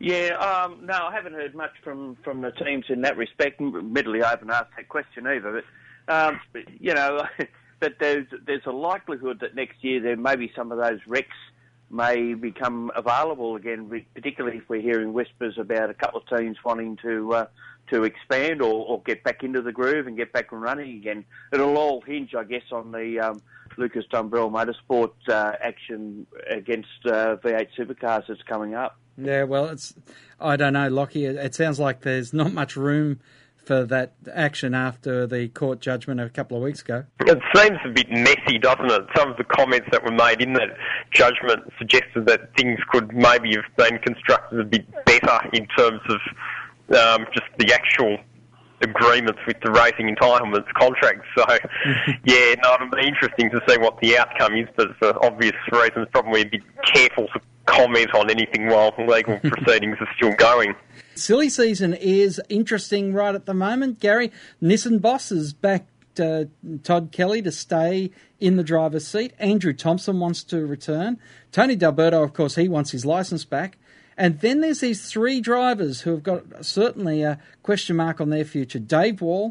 Yeah, 0.00 0.30
um, 0.38 0.86
no, 0.86 0.94
I 0.94 1.12
haven't 1.12 1.34
heard 1.34 1.54
much 1.54 1.72
from, 1.84 2.16
from 2.24 2.40
the 2.40 2.52
teams 2.52 2.86
in 2.88 3.02
that 3.02 3.18
respect. 3.18 3.60
Admittedly, 3.60 4.22
I 4.22 4.30
haven't 4.30 4.50
asked 4.50 4.70
that 4.76 4.88
question 4.88 5.26
either. 5.26 5.62
But, 6.06 6.12
um, 6.12 6.40
you 6.80 6.94
know, 6.94 7.26
but 7.80 7.96
there's 8.00 8.26
there's 8.46 8.64
a 8.64 8.72
likelihood 8.72 9.40
that 9.40 9.54
next 9.54 9.84
year 9.84 10.00
there 10.00 10.16
may 10.16 10.36
be 10.36 10.50
some 10.56 10.72
of 10.72 10.78
those 10.78 11.00
RECs 11.06 11.26
may 11.90 12.32
become 12.32 12.90
available 12.96 13.56
again, 13.56 14.04
particularly 14.14 14.58
if 14.58 14.68
we're 14.68 14.80
hearing 14.80 15.12
whispers 15.12 15.58
about 15.58 15.90
a 15.90 15.94
couple 15.94 16.22
of 16.22 16.38
teams 16.38 16.56
wanting 16.64 16.96
to 17.02 17.34
uh, 17.34 17.46
to 17.90 18.04
expand 18.04 18.62
or, 18.62 18.86
or 18.86 19.02
get 19.02 19.22
back 19.22 19.42
into 19.42 19.60
the 19.60 19.72
groove 19.72 20.06
and 20.06 20.16
get 20.16 20.32
back 20.32 20.52
and 20.52 20.62
running 20.62 20.96
again. 20.96 21.26
It'll 21.52 21.76
all 21.76 22.00
hinge, 22.00 22.34
I 22.34 22.44
guess, 22.44 22.62
on 22.72 22.92
the 22.92 23.18
um, 23.20 23.42
Lucas 23.76 24.04
Dumbrell 24.10 24.50
Motorsport 24.50 25.12
uh, 25.28 25.52
action 25.60 26.26
against 26.48 26.88
uh, 27.04 27.36
V8 27.36 27.68
supercars 27.76 28.24
that's 28.28 28.42
coming 28.44 28.74
up. 28.74 28.99
Yeah, 29.20 29.44
well, 29.44 29.66
it's 29.66 29.94
I 30.40 30.56
don't 30.56 30.72
know, 30.72 30.88
Lockie. 30.88 31.26
It, 31.26 31.54
sounds 31.54 31.78
like 31.78 32.00
there's 32.00 32.32
not 32.32 32.52
much 32.52 32.76
room 32.76 33.20
for 33.64 33.84
that 33.84 34.14
action 34.32 34.74
after 34.74 35.26
the 35.26 35.48
court 35.48 35.80
judgment 35.80 36.20
a 36.20 36.28
couple 36.30 36.56
of 36.56 36.62
weeks 36.62 36.80
ago. 36.80 37.04
It 37.20 37.38
seems 37.54 37.78
a 37.84 37.90
bit 37.90 38.10
messy, 38.10 38.58
doesn't 38.58 38.90
it? 38.90 39.02
Some 39.14 39.30
of 39.30 39.36
the 39.36 39.44
comments 39.44 39.86
that 39.92 40.02
were 40.02 40.12
made 40.12 40.40
in 40.40 40.54
that 40.54 40.76
judgment 41.12 41.70
suggested 41.78 42.26
that 42.26 42.54
things 42.56 42.78
could 42.90 43.14
maybe 43.14 43.54
have 43.54 43.76
been 43.76 43.98
constructed 43.98 44.60
a 44.60 44.64
bit 44.64 44.86
better 45.04 45.40
in 45.52 45.66
terms 45.76 46.00
of 46.08 46.20
um, 46.96 47.26
just 47.32 47.46
the 47.58 47.72
actual 47.72 48.18
agreements 48.82 49.40
with 49.46 49.58
the 49.62 49.70
racing 49.70 50.14
entitlements 50.14 50.66
contracts. 50.78 51.26
So, 51.36 51.44
yeah, 52.24 52.54
no, 52.62 52.74
it'll 52.74 52.90
be 52.90 53.06
interesting 53.06 53.50
to 53.50 53.60
see 53.68 53.78
what 53.78 54.00
the 54.00 54.18
outcome 54.18 54.56
is, 54.56 54.68
but 54.76 54.96
for 54.98 55.24
obvious 55.24 55.54
reasons, 55.72 56.08
probably 56.12 56.44
bit 56.44 56.62
careful 56.84 57.26
to 57.28 57.40
comment 57.66 58.14
on 58.14 58.30
anything 58.30 58.66
while 58.68 58.92
legal 58.98 59.38
proceedings 59.42 59.96
are 60.00 60.08
still 60.16 60.32
going. 60.34 60.74
Silly 61.14 61.48
season 61.48 61.94
is 61.94 62.40
interesting 62.48 63.12
right 63.12 63.34
at 63.34 63.46
the 63.46 63.54
moment. 63.54 64.00
Gary, 64.00 64.32
Nissan 64.62 65.00
boss 65.00 65.30
backed 65.52 65.88
uh, 66.18 66.44
Todd 66.82 67.10
Kelly 67.12 67.42
to 67.42 67.52
stay 67.52 68.10
in 68.40 68.56
the 68.56 68.64
driver's 68.64 69.06
seat. 69.06 69.32
Andrew 69.38 69.72
Thompson 69.72 70.18
wants 70.18 70.42
to 70.44 70.66
return. 70.66 71.18
Tony 71.52 71.76
D'Alberto, 71.76 72.22
of 72.22 72.32
course, 72.32 72.56
he 72.56 72.68
wants 72.68 72.90
his 72.90 73.04
license 73.04 73.44
back. 73.44 73.76
And 74.20 74.38
then 74.40 74.60
there's 74.60 74.80
these 74.80 75.10
three 75.10 75.40
drivers 75.40 76.02
who 76.02 76.10
have 76.10 76.22
got 76.22 76.42
certainly 76.66 77.22
a 77.22 77.38
question 77.62 77.96
mark 77.96 78.20
on 78.20 78.28
their 78.28 78.44
future. 78.44 78.78
Dave 78.78 79.22
Wall, 79.22 79.50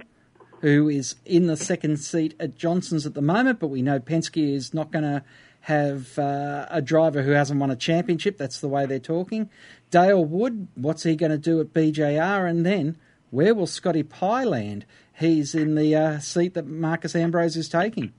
who 0.61 0.87
is 0.87 1.15
in 1.25 1.47
the 1.47 1.57
second 1.57 1.97
seat 1.97 2.35
at 2.39 2.55
Johnson's 2.55 3.07
at 3.07 3.15
the 3.15 3.21
moment, 3.21 3.59
but 3.59 3.69
we 3.69 3.81
know 3.81 3.99
Penske 3.99 4.53
is 4.53 4.71
not 4.71 4.91
going 4.91 5.05
to 5.05 5.23
have 5.61 6.19
uh, 6.19 6.67
a 6.69 6.83
driver 6.83 7.23
who 7.23 7.31
hasn't 7.31 7.59
won 7.59 7.71
a 7.71 7.75
championship. 7.75 8.37
That's 8.37 8.59
the 8.59 8.67
way 8.67 8.85
they're 8.85 8.99
talking. 8.99 9.49
Dale 9.89 10.23
Wood, 10.23 10.67
what's 10.75 11.01
he 11.01 11.15
going 11.15 11.31
to 11.31 11.39
do 11.39 11.59
at 11.59 11.73
BJR? 11.73 12.47
And 12.47 12.63
then 12.63 12.95
where 13.31 13.55
will 13.55 13.65
Scotty 13.65 14.03
Pye 14.03 14.43
land? 14.43 14.85
He's 15.17 15.55
in 15.55 15.73
the 15.73 15.95
uh, 15.95 16.19
seat 16.19 16.53
that 16.53 16.67
Marcos 16.67 17.15
Ambrose 17.15 17.57
is 17.57 17.69
taking. 17.69 18.13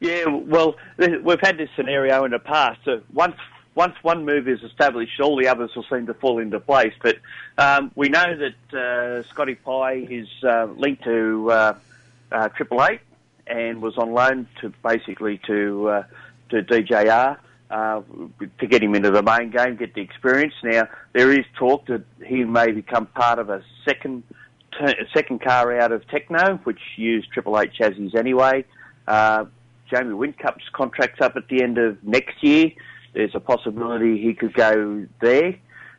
Yeah, 0.00 0.26
well, 0.26 0.76
we've 0.98 1.40
had 1.40 1.56
this 1.56 1.70
scenario 1.74 2.26
in 2.26 2.32
the 2.32 2.38
past. 2.38 2.78
So 2.84 3.00
once 3.10 3.36
once 3.78 3.94
one 4.02 4.24
move 4.24 4.48
is 4.48 4.60
established, 4.64 5.20
all 5.20 5.36
the 5.36 5.46
others 5.46 5.70
will 5.76 5.84
seem 5.84 6.04
to 6.04 6.14
fall 6.14 6.40
into 6.40 6.58
place. 6.58 6.92
But 7.00 7.18
um, 7.58 7.92
we 7.94 8.08
know 8.08 8.26
that 8.36 8.76
uh, 8.76 9.22
Scotty 9.28 9.54
Pye 9.54 10.04
is 10.10 10.26
uh, 10.42 10.66
linked 10.76 11.04
to 11.04 11.48
uh, 11.48 11.74
uh, 12.32 12.48
Triple 12.48 12.84
Eight 12.84 12.98
and 13.46 13.80
was 13.80 13.96
on 13.96 14.12
loan 14.12 14.48
to 14.60 14.72
basically 14.82 15.40
to 15.46 15.88
uh, 15.88 16.02
to 16.48 16.62
DJR 16.64 17.38
uh, 17.70 18.02
to 18.58 18.66
get 18.66 18.82
him 18.82 18.96
into 18.96 19.12
the 19.12 19.22
main 19.22 19.50
game, 19.50 19.76
get 19.76 19.94
the 19.94 20.00
experience. 20.00 20.54
Now 20.64 20.88
there 21.12 21.30
is 21.30 21.44
talk 21.56 21.86
that 21.86 22.02
he 22.26 22.42
may 22.42 22.72
become 22.72 23.06
part 23.06 23.38
of 23.38 23.48
a 23.48 23.62
second 23.84 24.24
a 24.80 25.06
second 25.14 25.40
car 25.40 25.78
out 25.78 25.92
of 25.92 26.04
Tekno, 26.08 26.58
which 26.64 26.80
used 26.96 27.30
Triple 27.30 27.56
Eight 27.60 27.72
chassis 27.74 28.10
anyway. 28.16 28.64
Uh, 29.06 29.44
Jamie 29.88 30.14
Whincup's 30.14 30.68
contract's 30.72 31.20
up 31.20 31.36
at 31.36 31.46
the 31.46 31.62
end 31.62 31.78
of 31.78 32.02
next 32.02 32.42
year. 32.42 32.72
There's 33.14 33.34
a 33.34 33.40
possibility 33.40 34.20
he 34.22 34.34
could 34.34 34.54
go 34.54 35.06
there. 35.20 35.54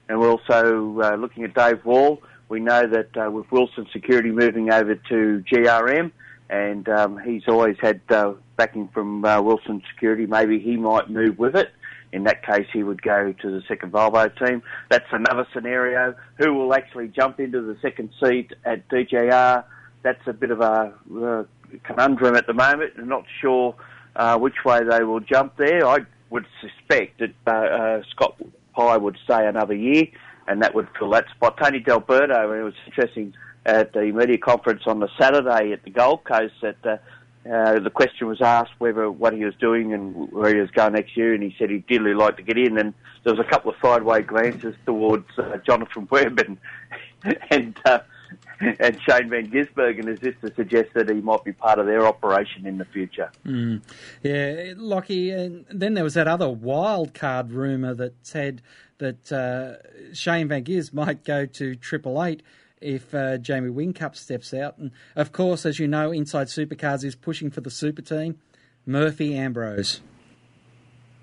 And 0.08 0.20
we're 0.20 0.32
also 0.32 1.00
uh, 1.02 1.16
looking 1.16 1.44
at 1.44 1.54
Dave 1.54 1.86
Wall. 1.86 2.22
We 2.50 2.60
know 2.60 2.88
that 2.88 3.16
uh, 3.16 3.30
with 3.30 3.52
Wilson 3.52 3.88
Security 3.94 4.32
moving 4.32 4.72
over 4.72 4.96
to 4.96 5.44
GRM, 5.52 6.12
and 6.50 6.90
um, 6.90 7.20
he's 7.24 7.44
always 7.48 7.78
had 7.80 8.02
uh, 8.10 8.34
backing 8.58 8.88
from 8.88 9.24
uh, 9.24 9.40
Wilson 9.40 9.84
Security, 9.94 10.26
maybe 10.26 10.60
he 10.60 10.76
might 10.76 11.10
move 11.10 11.38
with 11.38 11.56
it. 11.56 11.72
In 12.12 12.24
that 12.24 12.44
case, 12.44 12.66
he 12.74 12.82
would 12.82 13.04
go 13.04 13.34
to 13.34 13.52
the 13.52 13.62
second 13.68 13.92
Volvo 13.92 14.36
team. 14.44 14.64
That's 14.90 15.06
another 15.12 15.46
scenario. 15.54 16.16
Who 16.40 16.56
will 16.56 16.74
actually 16.74 17.10
jump 17.10 17.40
into 17.40 17.62
the 17.62 17.78
second 17.84 18.10
seat 18.22 18.52
at 18.66 18.88
DJR? 18.90 19.64
That's 20.02 20.26
a 20.26 20.34
bit 20.34 20.50
of 20.50 20.62
a 20.62 20.92
uh, 21.24 21.44
conundrum 21.84 22.36
at 22.36 22.48
the 22.48 22.54
moment. 22.54 22.94
I'm 22.98 23.08
not 23.08 23.26
sure 23.42 23.76
uh, 24.16 24.40
which 24.40 24.66
way 24.66 24.84
they 24.84 25.04
will 25.04 25.20
jump 25.20 25.56
there. 25.58 25.86
I 25.86 26.00
would 26.30 26.46
suspect 26.62 27.20
that 27.20 27.34
uh, 27.48 27.52
uh, 27.52 28.04
Scott 28.12 28.36
Pye 28.76 28.98
would 28.98 29.18
stay 29.24 29.48
another 29.48 29.74
year, 29.74 30.08
and 30.48 30.62
that 30.62 30.74
would 30.76 30.88
fill 30.98 31.10
that 31.12 31.26
spot. 31.30 31.58
Tony 31.62 31.80
D'Alberto, 31.80 32.52
it 32.54 32.64
was 32.64 32.74
interesting 32.86 33.34
at 33.66 33.94
the 33.94 34.12
media 34.12 34.38
conference 34.38 34.84
on 34.86 35.00
the 35.00 35.10
Saturday 35.20 35.74
at 35.74 35.84
the 35.84 35.90
Gold 35.90 36.24
Coast 36.24 36.54
that 36.62 36.78
uh, 36.86 36.98
uh, 37.50 37.80
the 37.80 37.90
question 37.90 38.28
was 38.28 38.42
asked 38.42 38.72
whether 38.80 39.10
what 39.10 39.34
he 39.34 39.46
was 39.46 39.56
doing 39.56 39.94
and 39.94 40.32
where 40.32 40.54
he 40.54 40.62
was 40.62 40.70
going 40.72 40.94
next 40.94 41.16
year, 41.16 41.34
and 41.34 41.42
he 41.42 41.56
said 41.58 41.70
he'd 41.70 41.88
dearly 41.88 42.14
like 42.14 42.38
to 42.38 42.44
get 42.44 42.58
in. 42.58 42.78
And 42.78 42.94
there 43.24 43.34
was 43.34 43.44
a 43.46 43.50
couple 43.50 43.72
of 43.72 43.78
sideways 43.82 44.26
glances 44.26 44.76
towards 44.86 45.28
uh, 45.38 45.58
Jonathan 45.66 46.08
Webb 46.12 46.40
and 46.40 46.58
and 47.52 47.78
uh, 47.86 48.00
and 48.80 49.00
Shane 49.02 49.30
Van 49.30 49.50
Gisbergen 49.50 50.08
as 50.08 50.20
if 50.22 50.40
to 50.42 50.54
suggest 50.56 50.90
that 50.94 51.10
he 51.10 51.22
might 51.22 51.44
be 51.44 51.54
part 51.54 51.80
of 51.80 51.86
their 51.86 52.06
operation 52.06 52.66
in 52.66 52.78
the 52.78 52.86
future. 52.86 53.32
Mm. 53.46 53.82
Yeah, 54.24 54.74
Lockie. 54.76 55.32
And 55.32 55.66
then 55.70 55.94
there 55.94 56.04
was 56.04 56.16
that 56.16 56.28
other 56.28 56.50
wild 56.50 57.14
card 57.14 57.52
rumor 57.52 57.94
that 57.94 58.14
said 58.22 58.62
that 58.98 59.32
uh, 59.32 60.14
Shane 60.14 60.48
Van 60.50 60.64
Gis 60.64 60.94
might 60.94 61.24
go 61.24 61.46
to 61.46 61.76
Triple 61.76 62.24
Eight 62.24 62.44
if 62.82 63.14
uh, 63.14 63.38
Jamie 63.38 63.70
Whincup 63.70 64.16
steps 64.16 64.54
out. 64.54 64.78
And 64.78 64.92
of 65.16 65.32
course, 65.32 65.66
as 65.66 65.80
you 65.80 65.88
know, 65.88 66.12
Inside 66.12 66.48
Supercars 66.48 67.04
is 67.04 67.16
pushing 67.16 67.50
for 67.50 67.62
the 67.62 67.72
super 67.72 68.02
team. 68.02 68.40
Murphy 68.86 69.36
Ambrose. 69.36 70.02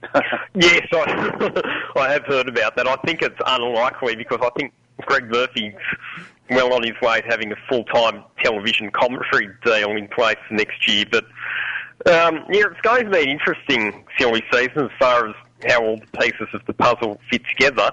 yes, 0.55 0.87
I, 0.93 1.83
I 1.97 2.13
have 2.13 2.25
heard 2.25 2.49
about 2.49 2.77
that. 2.77 2.87
I 2.87 2.97
think 2.97 3.23
it's 3.23 3.41
unlikely 3.47 4.17
because 4.17 4.39
I 4.43 4.51
think 4.59 4.73
Greg 5.03 5.31
Murphy's 5.31 5.75
well 6.51 6.73
on 6.73 6.83
his 6.83 7.01
way 7.01 7.21
to 7.21 7.27
having 7.29 7.53
a 7.53 7.57
full-time 7.69 8.23
television 8.43 8.91
commentary 8.91 9.49
deal 9.65 9.91
in 9.91 10.09
place 10.09 10.37
next 10.51 10.87
year. 10.89 11.05
But 11.11 11.25
um, 12.07 12.45
yeah, 12.51 12.65
it's 12.71 12.81
going 12.83 13.05
to 13.05 13.11
be 13.11 13.23
an 13.23 13.29
interesting 13.29 14.05
silly 14.19 14.43
season 14.53 14.85
as 14.85 14.91
far 14.99 15.29
as 15.29 15.35
how 15.69 15.83
all 15.83 15.97
the 15.97 16.19
pieces 16.19 16.49
of 16.53 16.65
the 16.67 16.73
puzzle 16.73 17.21
fit 17.31 17.43
together. 17.47 17.91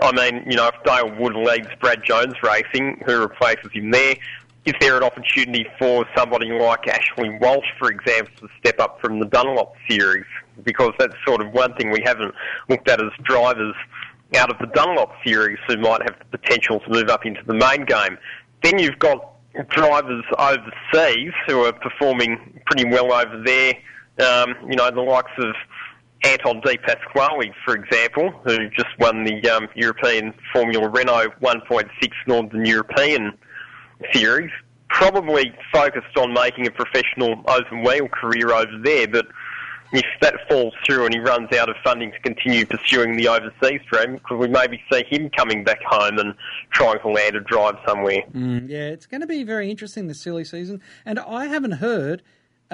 I 0.00 0.12
mean, 0.12 0.44
you 0.50 0.56
know, 0.56 0.68
if 0.68 0.82
Dale 0.84 1.14
Wood 1.18 1.36
leads 1.36 1.68
Brad 1.80 2.02
Jones 2.04 2.34
Racing, 2.42 3.02
who 3.06 3.20
replaces 3.20 3.70
him 3.72 3.90
there? 3.90 4.16
Is 4.64 4.74
there 4.80 4.96
an 4.96 5.02
opportunity 5.02 5.66
for 5.78 6.06
somebody 6.16 6.50
like 6.50 6.88
Ashley 6.88 7.36
Walsh, 7.38 7.66
for 7.78 7.90
example, 7.90 8.48
to 8.48 8.48
step 8.58 8.80
up 8.80 8.98
from 9.00 9.20
the 9.20 9.26
Dunlop 9.26 9.74
series? 9.88 10.24
Because 10.62 10.92
that's 10.98 11.14
sort 11.26 11.42
of 11.42 11.52
one 11.52 11.74
thing 11.74 11.90
we 11.90 12.02
haven't 12.02 12.34
looked 12.68 12.88
at 12.88 13.00
as 13.00 13.10
drivers 13.22 13.74
out 14.36 14.50
of 14.50 14.58
the 14.58 14.66
Dunlop 14.74 15.12
series 15.24 15.58
who 15.66 15.76
might 15.76 16.02
have 16.02 16.16
the 16.18 16.38
potential 16.38 16.80
to 16.80 16.90
move 16.90 17.08
up 17.08 17.24
into 17.24 17.42
the 17.46 17.54
main 17.54 17.84
game. 17.84 18.18
Then 18.62 18.78
you've 18.78 18.98
got 18.98 19.34
drivers 19.68 20.24
overseas 20.38 21.32
who 21.46 21.64
are 21.64 21.72
performing 21.72 22.60
pretty 22.66 22.88
well 22.88 23.12
over 23.12 23.42
there. 23.44 23.74
Um, 24.18 24.54
you 24.68 24.76
know, 24.76 24.90
the 24.90 25.00
likes 25.00 25.30
of 25.38 25.54
Anton 26.24 26.60
De 26.60 26.76
Pasquale, 26.78 27.52
for 27.64 27.74
example, 27.74 28.30
who 28.44 28.68
just 28.70 28.88
won 28.98 29.24
the 29.24 29.48
um, 29.50 29.68
European 29.74 30.32
Formula 30.52 30.88
Renault 30.88 31.32
1.6 31.42 31.88
Northern 32.26 32.64
European 32.64 33.36
Series, 34.12 34.50
probably 34.88 35.52
focused 35.72 36.16
on 36.16 36.32
making 36.32 36.66
a 36.66 36.70
professional 36.70 37.42
open 37.46 37.82
wheel 37.82 38.08
career 38.08 38.52
over 38.52 38.78
there, 38.82 39.06
but 39.06 39.26
if 39.96 40.06
that 40.20 40.34
falls 40.48 40.74
through 40.84 41.06
and 41.06 41.14
he 41.14 41.20
runs 41.20 41.52
out 41.52 41.68
of 41.68 41.76
funding 41.84 42.12
to 42.12 42.18
continue 42.20 42.66
pursuing 42.66 43.16
the 43.16 43.28
overseas 43.28 43.80
dream, 43.90 44.18
could 44.24 44.38
we 44.38 44.48
maybe 44.48 44.82
see 44.90 45.04
him 45.04 45.30
coming 45.30 45.64
back 45.64 45.82
home 45.82 46.18
and 46.18 46.34
trying 46.70 46.98
to 47.00 47.08
land 47.08 47.36
a 47.36 47.40
drive 47.40 47.76
somewhere? 47.86 48.22
Mm, 48.34 48.68
yeah, 48.68 48.88
it's 48.88 49.06
going 49.06 49.20
to 49.20 49.26
be 49.26 49.42
very 49.42 49.70
interesting 49.70 50.06
this 50.06 50.20
silly 50.20 50.44
season. 50.44 50.80
And 51.04 51.18
I 51.18 51.46
haven't 51.46 51.72
heard 51.72 52.22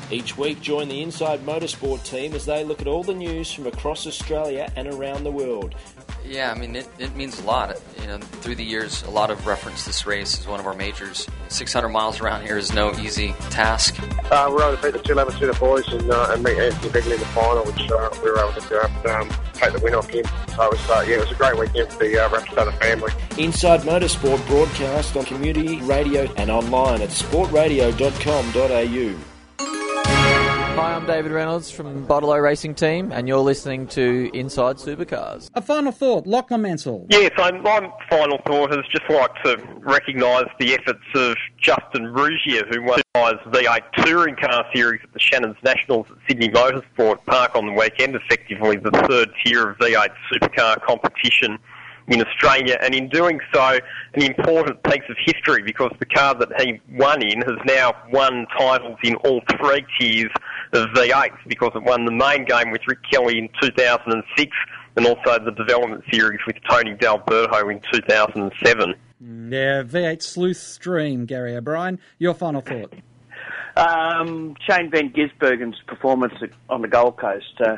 Each 0.10 0.38
week, 0.38 0.62
join 0.62 0.88
the 0.88 1.02
Inside 1.02 1.42
Motorsport 1.42 2.02
team 2.06 2.34
as 2.34 2.46
they 2.46 2.64
look 2.64 2.80
at 2.80 2.88
all 2.88 3.04
the 3.04 3.14
news 3.14 3.52
from 3.52 3.68
across 3.68 4.08
Australia 4.08 4.72
and 4.78 4.88
around 4.88 5.26
the 5.26 5.32
world. 5.32 5.76
Yeah, 6.26 6.50
I 6.50 6.56
mean, 6.58 6.78
it, 6.78 6.88
it 6.98 7.14
means 7.16 7.42
a 7.42 7.44
lot. 7.44 7.78
You 8.02 8.08
know, 8.08 8.18
through 8.18 8.56
the 8.56 8.64
years, 8.64 9.04
a 9.04 9.10
lot 9.10 9.32
of 9.32 9.46
reference 9.46 9.84
this 9.86 10.06
race 10.06 10.40
is 10.40 10.48
one 10.48 10.62
of 10.62 10.66
our 10.66 10.74
majors. 10.74 11.28
600 11.50 11.90
miles 11.90 12.22
around 12.22 12.44
here 12.44 12.58
is 12.58 12.72
no 12.74 12.94
easy 13.00 13.34
task. 13.50 14.00
Uh, 14.32 14.46
we 14.48 14.54
were 14.56 14.64
able 14.64 14.78
to 14.78 14.84
beat 14.84 14.94
the 14.94 15.00
211 15.00 15.38
Super 15.40 15.60
boys 15.60 15.86
and, 15.90 16.10
uh, 16.10 16.30
and 16.32 16.42
meet 16.42 16.58
Anthony 16.58 16.90
Begley 16.90 17.16
in 17.16 17.20
the 17.20 17.26
final, 17.28 17.66
which 17.66 17.92
uh, 17.92 18.10
we 18.24 18.32
were 18.32 18.40
able 18.40 18.54
to 18.54 18.62
do, 18.70 18.80
um, 19.10 19.30
take 19.54 19.74
the 19.74 19.80
win 19.84 19.94
off 19.94 20.10
him. 20.10 20.24
So 20.56 20.64
it 20.64 20.72
was, 20.72 20.90
uh, 20.90 21.04
yeah, 21.06 21.16
it 21.16 21.20
was 21.20 21.32
a 21.32 21.36
great 21.36 21.58
weekend 21.58 21.92
for 21.92 22.00
the 22.00 22.18
uh, 22.18 22.30
Rapstada 22.30 22.72
family. 22.80 23.12
Inside 23.38 23.82
Motorsport 23.82 24.48
broadcast 24.48 25.18
on 25.18 25.26
community 25.26 25.82
radio 25.82 26.32
and 26.38 26.50
online 26.50 27.02
at 27.02 27.10
sportradio.com.au. 27.10 29.16
Hi, 30.78 30.94
I'm 30.94 31.08
David 31.08 31.32
Reynolds 31.32 31.72
from 31.72 32.06
Bottle 32.06 32.38
Racing 32.38 32.76
Team, 32.76 33.12
and 33.12 33.28
you're 33.28 33.40
listening 33.40 33.88
to 33.88 34.30
Inside 34.36 34.76
Supercars. 34.76 35.50
A 35.56 35.62
final 35.64 35.92
thought, 35.92 36.28
Lachlan 36.28 36.62
Mansell. 36.62 37.08
Yes, 37.10 37.32
I, 37.36 37.50
my 37.50 37.92
final 38.12 38.38
thought 38.46 38.72
is 38.72 38.86
just 38.92 39.10
like 39.10 39.32
to 39.44 39.58
recognise 39.80 40.46
the 40.60 40.76
efforts 40.76 41.04
of 41.16 41.36
Justin 41.60 42.04
Ruggier, 42.14 42.72
who 42.72 42.84
won 42.84 43.02
the 43.16 43.40
V8 43.50 44.06
Touring 44.06 44.36
Car 44.36 44.68
Series 44.72 45.02
at 45.04 45.12
the 45.14 45.20
Shannon's 45.20 45.58
Nationals 45.64 46.06
at 46.12 46.18
Sydney 46.28 46.50
Motorsport 46.50 47.26
Park 47.26 47.56
on 47.56 47.66
the 47.66 47.74
weekend, 47.74 48.16
effectively 48.16 48.78
the 48.78 48.92
third 49.10 49.32
tier 49.44 49.72
of 49.72 49.80
V8 49.80 50.10
supercar 50.32 50.80
competition 50.84 51.58
in 52.08 52.22
Australia, 52.22 52.78
and 52.82 52.96
in 52.96 53.10
doing 53.10 53.40
so, 53.54 53.80
an 54.14 54.22
important 54.22 54.82
piece 54.84 55.04
of 55.10 55.18
history 55.26 55.62
because 55.62 55.92
the 56.00 56.06
car 56.06 56.36
that 56.36 56.50
he 56.62 56.80
won 56.94 57.22
in 57.22 57.42
has 57.42 57.58
now 57.66 57.94
won 58.12 58.46
titles 58.58 58.98
in 59.04 59.16
all 59.16 59.42
three 59.60 59.86
tiers 60.00 60.32
of 60.74 60.88
V8 60.90 61.32
because 61.48 61.72
it 61.76 61.84
won 61.84 62.06
the 62.06 62.12
main 62.12 62.46
game 62.46 62.72
with 62.72 62.82
Rick 62.88 63.00
Kelly 63.12 63.38
in 63.40 63.50
2006 63.62 64.52
and 64.96 65.06
also 65.06 65.44
the 65.44 65.52
development 65.52 66.04
series 66.12 66.40
with 66.48 66.56
Tony 66.70 66.94
D'Alberto 66.94 67.70
in 67.70 67.82
2007. 67.94 68.96
Yeah, 69.20 69.84
V8 69.84 70.22
Sleuth 70.22 70.58
Stream, 70.58 71.26
Gary 71.26 71.56
O'Brien. 71.56 72.00
Your 72.20 72.34
final 72.34 72.62
thought. 72.62 72.94
Um, 73.76 74.56
Shane 74.68 74.90
Van 74.90 75.12
Gisbergen's 75.12 75.80
performance 75.86 76.34
on 76.70 76.82
the 76.82 76.88
Gold 76.88 77.18
Coast. 77.18 77.62
Uh, 77.64 77.78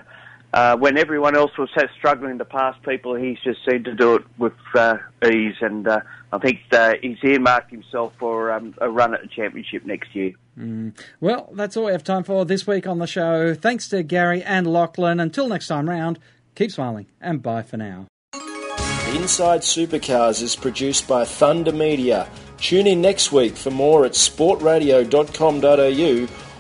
uh, 0.54 0.78
when 0.78 0.98
everyone 0.98 1.36
else 1.36 1.52
was 1.58 1.70
struggling 1.98 2.38
to 2.40 2.46
pass 2.46 2.76
people, 2.84 3.16
he's 3.16 3.38
just 3.44 3.60
seemed 3.70 3.86
to 3.86 3.94
do 3.94 4.16
it 4.16 4.24
with 4.38 4.54
uh, 4.74 4.98
ease, 5.24 5.56
and 5.62 5.88
uh, 5.88 6.00
I 6.34 6.40
think 6.40 6.62
uh, 6.72 6.96
he's 7.02 7.24
earmarked 7.24 7.70
himself 7.70 8.14
for 8.18 8.52
um, 8.52 8.74
a 8.80 8.90
run 8.90 9.14
at 9.14 9.22
the 9.22 9.28
championship 9.28 9.86
next 9.86 10.16
year. 10.16 10.34
Mm. 10.58 10.98
Well, 11.22 11.50
that's 11.54 11.78
all 11.78 11.86
we 11.86 11.92
have 11.92 12.04
time 12.04 12.24
for 12.24 12.46
this 12.46 12.66
week 12.66 12.88
on 12.88 12.98
the 12.98 13.06
show. 13.06 13.54
Thanks 13.54 13.88
to 13.90 14.02
Gary 14.02 14.42
and 14.44 14.66
Lachlan. 14.66 15.20
Until 15.20 15.48
next 15.48 15.68
time 15.68 15.88
round, 15.88 16.18
keep 16.56 16.72
smiling 16.72 17.06
and 17.22 17.44
bye 17.44 17.62
for 17.62 17.78
now. 17.78 18.08
Inside 19.16 19.62
Supercars 19.62 20.42
is 20.42 20.56
produced 20.56 21.08
by 21.08 21.26
Thunder 21.26 21.72
Media. 21.72 22.28
Tune 22.58 22.88
in 22.88 23.02
next 23.02 23.32
week 23.32 23.56
for 23.56 23.70
more 23.72 24.06
at 24.06 24.14
sportradio.com.au 24.14 26.49